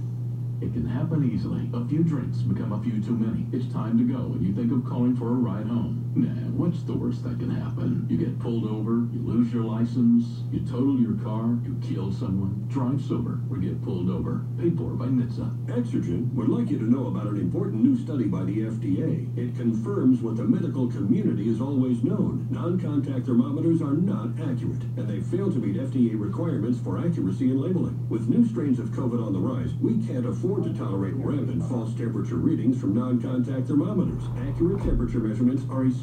It 0.60 0.74
can 0.74 0.88
happen 0.90 1.30
easily. 1.30 1.70
A 1.74 1.86
few 1.86 2.04
drinks 2.04 2.42
become 2.42 2.74
a 2.74 2.82
few 2.82 2.98
too 2.98 3.14
many. 3.14 3.46
It's 3.54 3.72
time 3.72 3.98
to 4.02 4.04
go 4.04 4.34
and 4.34 4.42
you 4.42 4.54
think 4.54 4.72
of 4.72 4.90
calling 4.90 5.16
for 5.16 5.30
a 5.30 5.38
ride 5.38 5.68
home. 5.68 6.01
Nah, 6.14 6.28
what's 6.60 6.84
the 6.84 6.94
worst 6.94 7.24
that 7.24 7.40
can 7.40 7.50
happen? 7.50 8.06
You 8.10 8.18
get 8.18 8.38
pulled 8.38 8.66
over, 8.66 9.08
you 9.16 9.24
lose 9.24 9.54
your 9.54 9.64
license, 9.64 10.44
you 10.52 10.60
total 10.60 11.00
your 11.00 11.16
car, 11.24 11.56
you 11.64 11.80
kill 11.82 12.12
someone, 12.12 12.68
drive 12.68 13.02
sober, 13.02 13.40
or 13.50 13.56
get 13.56 13.82
pulled 13.82 14.10
over. 14.10 14.44
Paid 14.60 14.78
for 14.78 14.92
by 14.92 15.06
NHTSA. 15.06 15.68
Exergen 15.68 16.34
would 16.34 16.50
like 16.50 16.70
you 16.70 16.78
to 16.80 16.84
know 16.84 17.08
about 17.08 17.28
an 17.28 17.40
important 17.40 17.82
new 17.82 17.98
study 17.98 18.26
by 18.26 18.44
the 18.44 18.68
FDA. 18.68 19.26
It 19.38 19.56
confirms 19.56 20.20
what 20.20 20.36
the 20.36 20.44
medical 20.44 20.92
community 20.92 21.48
has 21.48 21.62
always 21.62 22.04
known. 22.04 22.46
Non-contact 22.52 23.26
thermometers 23.26 23.82
are 23.82 23.96
not 23.96 24.36
accurate, 24.36 24.84
and 25.00 25.08
they 25.08 25.22
fail 25.22 25.50
to 25.50 25.60
meet 25.60 25.80
FDA 25.80 26.20
requirements 26.20 26.78
for 26.84 27.00
accuracy 27.00 27.46
in 27.46 27.62
labeling. 27.62 27.96
With 28.10 28.28
new 28.28 28.46
strains 28.46 28.80
of 28.80 28.90
COVID 28.90 29.26
on 29.26 29.32
the 29.32 29.40
rise, 29.40 29.72
we 29.80 30.06
can't 30.06 30.28
afford 30.28 30.66
to 30.66 30.74
tolerate 30.74 31.16
rampant 31.16 31.64
false 31.70 31.96
temperature 31.96 32.36
readings 32.36 32.82
from 32.82 32.96
non-contact 32.96 33.66
thermometers. 33.66 34.24
Accurate 34.50 34.84
temperature 34.84 35.20
measurements 35.20 35.64
are 35.72 35.86
essential. 35.86 36.01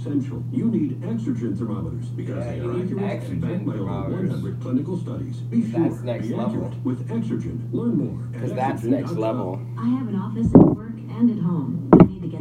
You 0.53 0.67
need 0.71 1.01
Exergen 1.03 1.59
thermometers 1.59 2.09
because 2.11 2.37
Yeah, 2.45 2.53
they 2.53 2.61
are 2.61 2.73
need 2.73 3.03
accurate 3.03 3.23
and 3.31 3.41
backed 3.41 3.67
by 3.67 3.73
over 3.75 3.85
100 3.85 4.61
clinical 4.61 4.97
studies. 4.97 5.39
Be 5.41 5.71
sure 5.71 5.81
next 6.03 6.29
be 6.29 6.35
accurate 6.35 6.39
level. 6.39 6.73
with 6.85 7.09
Exergen. 7.09 7.73
Learn 7.73 7.97
more 7.97 8.23
at 8.27 8.33
Because 8.33 8.53
that's 8.55 8.85
next 8.85 9.13
level. 9.13 9.61
I 9.79 9.89
have 9.89 10.09
an 10.09 10.17
office 10.17 10.47
at 10.55 10.61
work 10.61 10.93
and 11.11 11.31
at 11.31 11.39
home. 11.39 11.88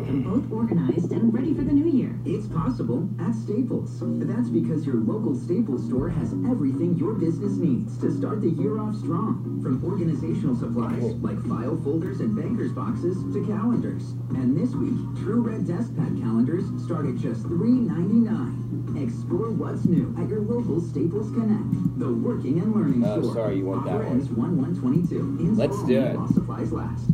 I 0.08 0.12
need 0.12 0.24
to 0.24 0.30
get 0.30 0.30
them 0.30 0.42
both 0.42 0.52
organized 0.52 1.12
and 1.12 1.34
ready 1.34 1.54
for 1.54 1.64
the 1.64 1.74
new 1.74 1.90
year. 1.92 2.16
It's 2.26 2.48
possible 2.48 3.10
at 3.20 3.36
Staples. 3.36 4.00
That's 4.02 4.50
because 4.50 4.86
your 4.86 4.96
local 4.96 5.36
Staples 5.36 5.86
store 5.86 6.10
has 6.10 6.32
everything 6.50 6.96
your 6.98 7.14
business 7.14 7.58
needs 7.58 7.98
to 8.00 8.12
start 8.16 8.42
the 8.42 8.50
year 8.50 8.80
off 8.80 8.96
strong. 8.96 9.60
From 9.62 9.84
organizational 9.84 10.56
supplies 10.56 11.04
like 11.20 11.40
file 11.46 11.76
folders 11.84 12.22
and 12.22 12.36
banker's 12.36 12.72
boxes 12.72 13.18
to 13.34 13.46
calendars. 13.48 14.12
And 14.40 14.56
this 14.56 14.72
week, 14.76 14.96
True 15.24 15.42
Red 15.42 15.68
Desk 15.68 15.94
Pad 15.98 16.16
calendars 16.22 16.64
start 16.86 17.06
at 17.06 17.18
just 17.18 17.44
$3.99. 17.44 19.04
Explore 19.04 19.52
what's 19.52 19.86
new 19.86 20.16
at 20.18 20.30
your 20.30 20.40
local 20.42 20.80
Staples 20.80 21.32
Connect, 21.32 22.00
the 22.00 22.12
working 22.14 22.60
and 22.60 22.74
learning 22.74 23.04
Oh, 23.06 23.22
store. 23.22 23.34
sorry, 23.34 23.58
you 23.58 23.66
want 23.66 23.86
that 23.86 23.96
Offer 23.96 24.04
one. 24.08 24.14
ends 24.14 24.28
1-122. 24.30 25.40
In 25.40 25.56
Let's 25.58 25.84
do 25.84 26.00
it. 26.02 26.16
While 26.16 26.32
supplies 26.32 26.72
last. 26.72 27.12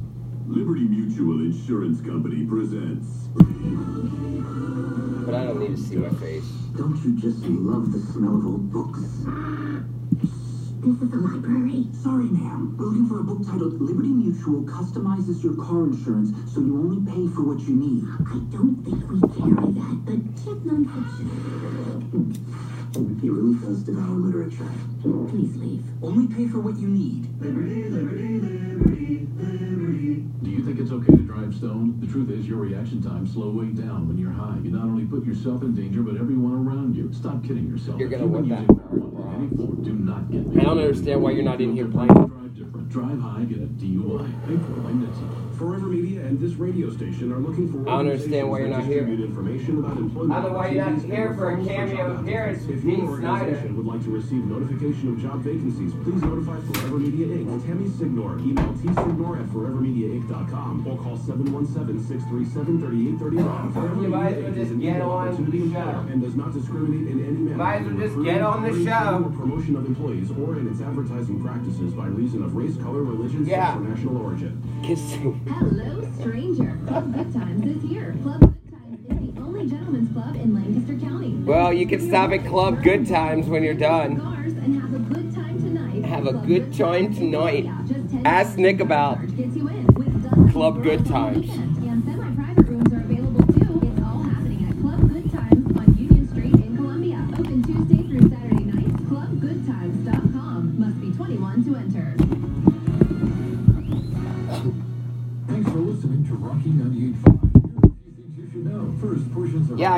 Liberty 0.48 0.82
Mutual 0.82 1.39
Insurance 1.41 2.02
Company 2.02 2.46
presents. 2.46 3.28
But 5.26 5.36
I 5.36 5.46
don't 5.46 5.60
need 5.60 5.76
to 5.76 5.82
see 5.82 5.96
my 5.96 6.10
face. 6.20 6.44
Don't 6.76 6.98
you 7.04 7.18
just 7.20 7.39
love 7.46 7.91
the 7.91 8.00
smell 8.12 8.36
of 8.38 8.46
old 8.46 8.72
books? 8.72 9.00
This 10.84 11.02
is 11.02 11.10
the 11.10 11.16
library. 11.16 11.88
Sorry, 12.04 12.26
ma'am. 12.26 12.76
We're 12.78 12.88
looking 12.88 13.08
for 13.08 13.22
a 13.22 13.24
book 13.24 13.46
titled 13.48 13.80
Liberty 13.80 14.10
Mutual 14.10 14.64
Customizes 14.64 15.41
Your 15.41 15.56
Car 15.56 15.86
Insurance 15.86 16.36
so 16.54 16.60
you 16.60 16.76
only 16.76 17.00
pay 17.08 17.26
for 17.34 17.44
what 17.44 17.60
you 17.64 17.76
need. 17.76 18.04
I 18.28 18.44
don't 18.52 18.84
think 18.84 19.00
we 19.08 19.22
carry 19.32 19.72
that, 19.80 19.96
but 20.04 20.20
check 20.44 20.60
nonfiction. 20.68 21.32
He 23.22 23.30
really 23.30 23.56
does 23.64 23.84
devour 23.84 24.20
literature. 24.20 24.70
Please 25.02 25.56
leave. 25.56 25.84
Only 26.04 26.28
pay 26.28 26.48
for 26.48 26.60
what 26.60 26.76
you 26.78 26.89
need. 26.89 27.32
Do 30.43 30.49
you 30.49 30.63
think 30.63 30.80
it's 30.80 30.91
okay 30.91 31.15
to 31.15 31.24
drive 31.24 31.55
stoned? 31.55 32.01
The 32.01 32.07
truth 32.07 32.30
is, 32.30 32.47
your 32.47 32.57
reaction 32.57 33.01
times 33.01 33.34
slow 33.34 33.49
way 33.49 33.67
down 33.67 34.07
when 34.07 34.17
you're 34.17 34.32
high. 34.32 34.57
You 34.63 34.71
not 34.71 34.84
only 34.84 35.05
put 35.05 35.26
yourself 35.26 35.63
in 35.63 35.74
danger, 35.76 36.01
but 36.01 36.15
everyone 36.15 36.53
around 36.53 36.95
you. 36.95 37.11
Stop 37.13 37.43
kidding 37.43 37.67
yourself. 37.67 37.99
You're 37.99 38.09
gonna 38.09 38.24
you've 38.24 38.34
been 38.34 38.49
want 38.49 38.67
using 38.67 38.67
that. 38.67 38.86
marijuana 38.91 39.36
in 39.36 39.43
any 39.43 39.57
form, 39.57 39.84
do 39.84 39.93
not 39.93 40.32
get 40.32 40.41
I 40.59 40.63
don't 40.63 40.80
understand 40.80 41.21
why 41.21 41.32
you're 41.32 41.43
not 41.43 41.61
in 41.61 41.74
here 41.74 41.88
playing. 41.88 42.13
Drive 42.13 42.55
different. 42.55 42.89
Drive 42.89 43.19
high, 43.19 43.43
get 43.43 43.59
a 43.59 43.67
DUI. 43.67 44.47
Paid 44.47 44.61
for. 44.61 44.74
Forever 45.58 45.86
Media 45.88 46.22
and 46.22 46.39
this 46.39 46.54
radio 46.54 46.89
station 46.91 47.32
are 47.32 47.38
looking 47.38 47.72
for 47.72 47.82
I 47.88 47.97
don't 47.97 48.08
understand 48.12 48.49
why 48.49 48.60
you're 48.60 48.70
not 48.70 48.84
here. 48.86 49.01
distribute 49.06 49.26
information 49.30 49.78
about 49.80 49.97
employment 49.97 50.34
I 50.34 50.41
don't 50.41 50.51
know 50.51 50.58
why 50.58 50.70
you're 50.70 50.86
not 50.89 50.99
here 51.01 51.34
for 51.36 51.49
a 51.51 51.56
referrals 51.58 51.68
cameo 51.68 52.16
appearance 52.20 52.64
applicants. 52.64 52.68
with 52.68 52.78
If 52.93 52.97
your 52.99 53.10
organization 53.10 53.60
Snider. 53.62 53.74
would 53.76 53.86
like 53.86 54.04
to 54.04 54.10
receive 54.10 54.45
notification 54.45 55.08
of 55.10 55.20
job 55.22 55.41
vacancies, 55.43 55.93
please 56.04 56.22
notify 56.22 56.60
Forever 56.74 56.97
Media 56.97 57.28
Inc. 57.28 57.66
Tammy 57.66 57.89
Signor. 57.89 58.39
Email 58.39 58.74
tsignor 58.74 59.39
at 59.39 59.45
forevermediainc.com 59.54 60.88
or 60.88 60.97
call 60.97 61.18
717-637-3831. 61.18 63.74
Forever 63.74 64.01
You 64.01 64.08
might 64.10 64.34
as 64.34 64.43
well 64.43 64.43
Media 64.43 64.49
Inc. 64.49 64.56
just 64.56 64.58
is 64.58 64.72
an 64.72 64.80
get 64.80 64.95
equal 64.97 65.12
on 65.12 65.28
opportunity 65.28 65.58
the 65.60 65.64
employer 65.66 65.93
show. 65.93 65.99
and 66.12 66.22
does 66.22 66.36
not 66.36 66.54
discriminate 66.54 67.08
in 67.08 67.20
any 67.24 67.38
manner. 67.38 67.58
Might 67.58 67.82
as 67.82 67.88
well 67.93 67.97
just 68.08 68.24
get 68.24 68.41
on 68.41 68.64
the 68.64 68.72
show. 68.86 69.32
promotion 69.38 69.76
of 69.76 69.86
employees 69.86 70.32
or 70.32 70.58
in 70.58 70.68
its 70.68 70.82
advertising 70.82 71.39
practices 71.41 71.93
by 71.93 72.08
reason 72.08 72.41
of 72.43 72.56
race, 72.56 72.76
color, 72.78 73.04
religion, 73.04 73.45
Yeah. 73.45 73.74
sex, 73.74 73.78
or 73.78 73.82
national 73.89 74.18
origin. 74.18 74.62
Kissing. 74.84 75.39
Hello, 75.48 76.08
stranger. 76.20 76.80
Club 76.88 77.14
Good 77.14 77.34
Times 77.34 77.66
is 77.66 77.84
here. 77.89 78.16
Club 78.24 78.39
Good 78.39 78.72
Times 78.72 79.00
is 79.10 79.34
the 79.34 79.41
only 79.41 79.68
gentleman's 79.70 80.12
club 80.14 80.36
in 80.36 80.54
Lancaster 80.54 80.98
County. 81.06 81.34
Well, 81.44 81.74
you 81.74 81.86
can 81.86 82.00
stop 82.08 82.32
at 82.32 82.46
Club 82.46 82.82
Good 82.82 83.08
Times 83.08 83.48
when 83.48 83.62
you're 83.64 83.74
done. 83.74 84.22
And 84.22 84.82
have 84.82 84.94
a 84.94 85.00
good 85.00 85.34
time 85.34 85.62
tonight. 85.62 86.06
Have 86.06 86.28
a 86.28 86.34
good 86.34 86.74
time 86.74 87.14
tonight. 87.14 87.66
Yeah, 87.66 87.82
just 87.86 88.12
10 88.12 88.26
Ask 88.26 88.58
Nick 88.58 88.80
about 88.80 89.20
gets 89.36 89.56
you 89.56 89.68
in 89.68 89.86
with 89.88 90.24
dozens 90.24 90.52
Club 90.54 90.82
Good 90.82 91.06
Times. 91.06 91.72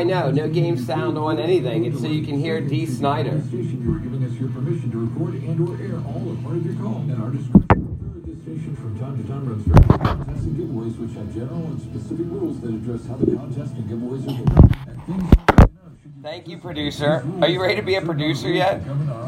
Know. 0.05 0.29
No 0.31 0.47
game 0.47 0.77
sound 0.77 1.17
on 1.17 1.39
anything. 1.39 1.85
It's 1.85 1.99
so 1.99 2.07
you 2.07 2.23
can 2.25 2.39
hear 2.39 2.61
Dee 2.61 2.85
Snider. 2.85 3.41
Station, 3.41 3.81
you 3.83 3.95
are 3.95 3.99
giving 3.99 4.23
us 4.23 4.33
your 4.39 4.49
permission 4.49 4.91
to 4.91 4.97
record 4.99 5.33
and/or 5.35 5.77
air 5.81 5.97
all 6.05 6.29
or 6.31 6.35
part 6.43 6.57
of 6.57 6.65
your 6.65 6.75
call. 6.75 6.97
And 7.09 7.21
our 7.21 7.31
description. 7.31 8.23
This 8.25 8.41
station 8.43 8.75
from 8.75 8.99
time 8.99 9.17
to 9.21 9.27
time 9.27 9.49
runs 9.49 9.63
various 9.65 9.87
contests 9.87 10.43
and 10.45 10.55
giveaways 10.57 10.97
which 10.99 11.13
have 11.17 11.33
general 11.33 11.65
and 11.65 11.81
specific 11.81 12.25
rules 12.29 12.59
that 12.61 12.69
address 12.69 13.05
how 13.07 13.15
the 13.15 13.35
contest 13.35 13.73
and 13.73 13.89
giveaways 13.89 14.23
are 14.23 14.37
given. 14.37 14.57
And 14.87 15.03
things 15.05 15.09
you 15.09 15.15
need 15.15 15.47
to 15.47 15.55
know 15.55 15.91
should 16.01 16.11
you 16.15 16.21
Thank 16.21 16.47
you, 16.47 16.57
producer. 16.59 17.25
Are 17.41 17.47
you 17.49 17.59
ready 17.61 17.75
to 17.75 17.81
be 17.81 17.95
a 17.95 18.01
producer 18.01 18.49
yet? 18.49 18.83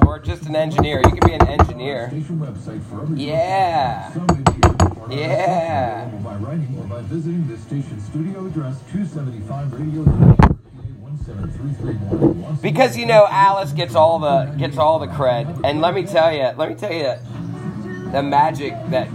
Or 0.05 0.19
just 0.19 0.45
an 0.45 0.55
engineer? 0.55 1.01
You 1.03 1.11
can 1.11 1.25
be 1.27 1.33
an 1.33 1.47
engineer. 1.47 2.09
Station 2.09 2.37
website 2.39 2.83
for 2.83 3.01
every 3.01 3.17
Yeah. 3.23 4.11
Some 4.13 4.27
may 4.27 4.35
be 4.35 4.59
available 4.63 5.07
Yeah. 5.11 6.05
by 6.23 6.35
writing 6.35 6.77
or 6.79 6.85
by 6.85 7.01
visiting 7.01 7.47
this 7.47 7.61
studio 7.61 8.45
address 8.45 8.79
275 8.91 9.73
Radio 9.73 10.03
17331. 10.03 10.56
Because 12.61 12.97
you 12.97 13.05
know 13.05 13.27
Alice 13.29 13.73
gets 13.73 13.95
all 13.95 14.19
the 14.19 14.45
gets 14.57 14.77
all 14.77 14.99
the 14.99 15.07
cred. 15.07 15.61
And 15.63 15.81
let 15.81 15.93
me 15.93 16.05
tell 16.05 16.33
you, 16.33 16.51
let 16.57 16.69
me 16.69 16.75
tell 16.75 16.93
you 16.93 17.15
the 18.11 18.23
magic 18.23 18.73
that 18.89 19.09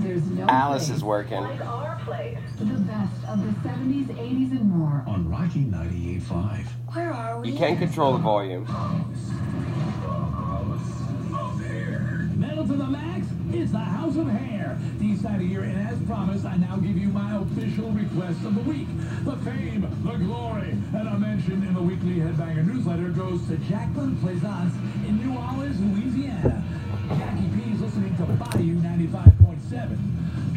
Alice 0.48 0.90
is 0.90 1.02
working. 1.02 1.38
Our 1.38 1.98
place. 2.04 2.38
The 2.58 2.64
best 2.64 3.24
of 3.28 3.40
the 3.40 3.68
70s, 3.68 4.06
80s, 4.06 4.50
and 4.52 4.70
more. 4.70 5.04
On 5.06 5.28
Rocky 5.30 5.64
98.5. 5.64 6.66
Where 6.94 7.12
are 7.12 7.40
we? 7.40 7.50
You 7.50 7.58
can't 7.58 7.78
control 7.78 8.12
the 8.12 8.18
volume. 8.18 8.64
Metal 12.36 12.66
to 12.66 12.72
the 12.74 12.86
max, 12.86 13.26
it's 13.54 13.72
the 13.72 13.78
House 13.78 14.16
of 14.16 14.28
Hair. 14.28 14.78
This 14.98 15.22
side 15.22 15.40
of 15.40 15.46
year, 15.46 15.62
and 15.62 15.88
as 15.88 15.98
promised, 16.06 16.44
I 16.44 16.56
now 16.56 16.76
give 16.76 16.96
you 16.96 17.08
my 17.08 17.36
official 17.36 17.90
request 17.90 18.44
of 18.44 18.54
the 18.54 18.62
week. 18.62 18.86
The 19.24 19.36
fame, 19.38 19.82
the 20.04 20.16
glory, 20.16 20.70
and 20.70 21.08
a 21.08 21.18
mention 21.18 21.62
in 21.62 21.74
the 21.74 21.82
weekly 21.82 22.16
Headbanger 22.16 22.66
newsletter 22.66 23.08
goes 23.08 23.46
to 23.48 23.56
Jacqueline 23.58 24.16
Plaisance 24.16 24.74
in 25.06 25.18
New 25.18 25.36
Orleans, 25.38 25.80
Louisiana. 25.80 26.62
Jackie 27.08 27.48
P 27.54 27.72
is 27.72 27.80
listening 27.80 28.16
to 28.16 28.24
Bayou 28.24 28.76
95.7. 28.76 29.98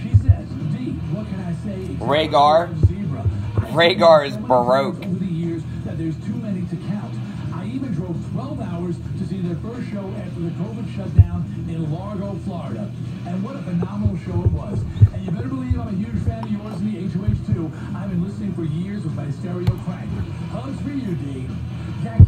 She 0.02 0.10
says, 0.18 0.48
D, 0.72 0.91
what 1.12 1.28
can 1.28 1.39
I 1.39 1.54
say? 1.66 1.96
Rhaegar. 2.00 2.88
Zebra. 2.88 3.24
Rhaegar 3.72 4.28
is 4.28 4.38
baroque. 4.38 5.04
The 10.46 10.64
COVID 10.64 10.96
shutdown 10.96 11.43
in 11.68 11.91
Largo, 11.91 12.36
Florida. 12.46 12.91
And 13.26 13.43
what 13.43 13.56
a 13.56 13.64
phenomenal 13.64 14.16
show 14.18 14.38
it 14.46 14.52
was. 14.54 14.80
And 15.14 15.26
you 15.26 15.32
better 15.32 15.48
believe 15.48 15.80
I'm 15.80 15.88
a 15.88 15.98
huge 15.98 16.22
fan 16.22 16.43
of 16.43 16.52
yours 16.52 16.78
in 16.82 16.93
the 16.93 17.02
HOH 17.10 17.54
too. 17.54 17.72
I've 17.96 18.10
been 18.10 18.24
listening 18.24 18.54
for 18.54 18.64
years 18.64 19.04
with 19.04 19.16
my 19.16 19.30
stereo 19.32 19.74
crank. 19.86 20.10
Hugs 20.54 20.80
for 20.82 20.89
you, 20.89 21.16
D. 21.16 21.48
Jack 22.04 22.22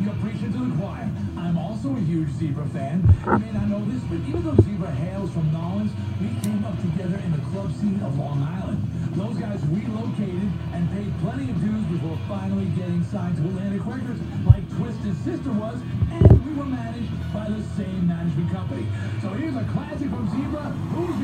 you're 0.00 0.14
preaching 0.14 0.50
to 0.52 0.58
the 0.58 0.76
choir. 0.80 1.08
I'm 1.36 1.58
also 1.58 1.94
a 1.94 2.00
huge 2.00 2.30
Zebra 2.30 2.66
fan. 2.68 3.04
You 3.26 3.38
may 3.38 3.52
not 3.52 3.68
know 3.68 3.84
this, 3.84 4.02
but 4.04 4.18
even 4.26 4.42
though 4.42 4.56
Zebra 4.64 4.90
hails 4.90 5.30
from 5.30 5.52
Nolens, 5.52 5.92
we 6.18 6.28
came 6.40 6.64
up 6.64 6.74
together 6.80 7.20
in 7.22 7.32
the 7.32 7.42
club 7.52 7.70
scene 7.76 8.00
of 8.02 8.18
Long 8.18 8.42
Island. 8.42 8.80
Those 9.16 9.36
guys 9.36 9.60
relocated 9.66 10.48
and 10.72 10.88
paid 10.92 11.12
plenty 11.20 11.50
of 11.50 11.60
dues 11.60 11.84
before 11.90 12.18
finally 12.28 12.66
getting 12.78 13.02
signed 13.04 13.36
to 13.36 13.42
Atlantic 13.42 13.84
Records, 13.84 14.20
like 14.46 14.62
Twisted 14.78 15.16
Sister 15.24 15.50
was, 15.52 15.82
and 16.14 16.46
we 16.46 16.54
were 16.54 16.64
managed 16.64 17.10
by 17.34 17.50
the 17.50 17.62
same 17.74 18.06
management 18.06 18.50
company. 18.52 18.86
So 19.20 19.28
here's 19.30 19.56
a 19.56 19.64
classic 19.74 20.08
from 20.10 20.30
Zebra. 20.30 20.62
Who's 20.94 21.20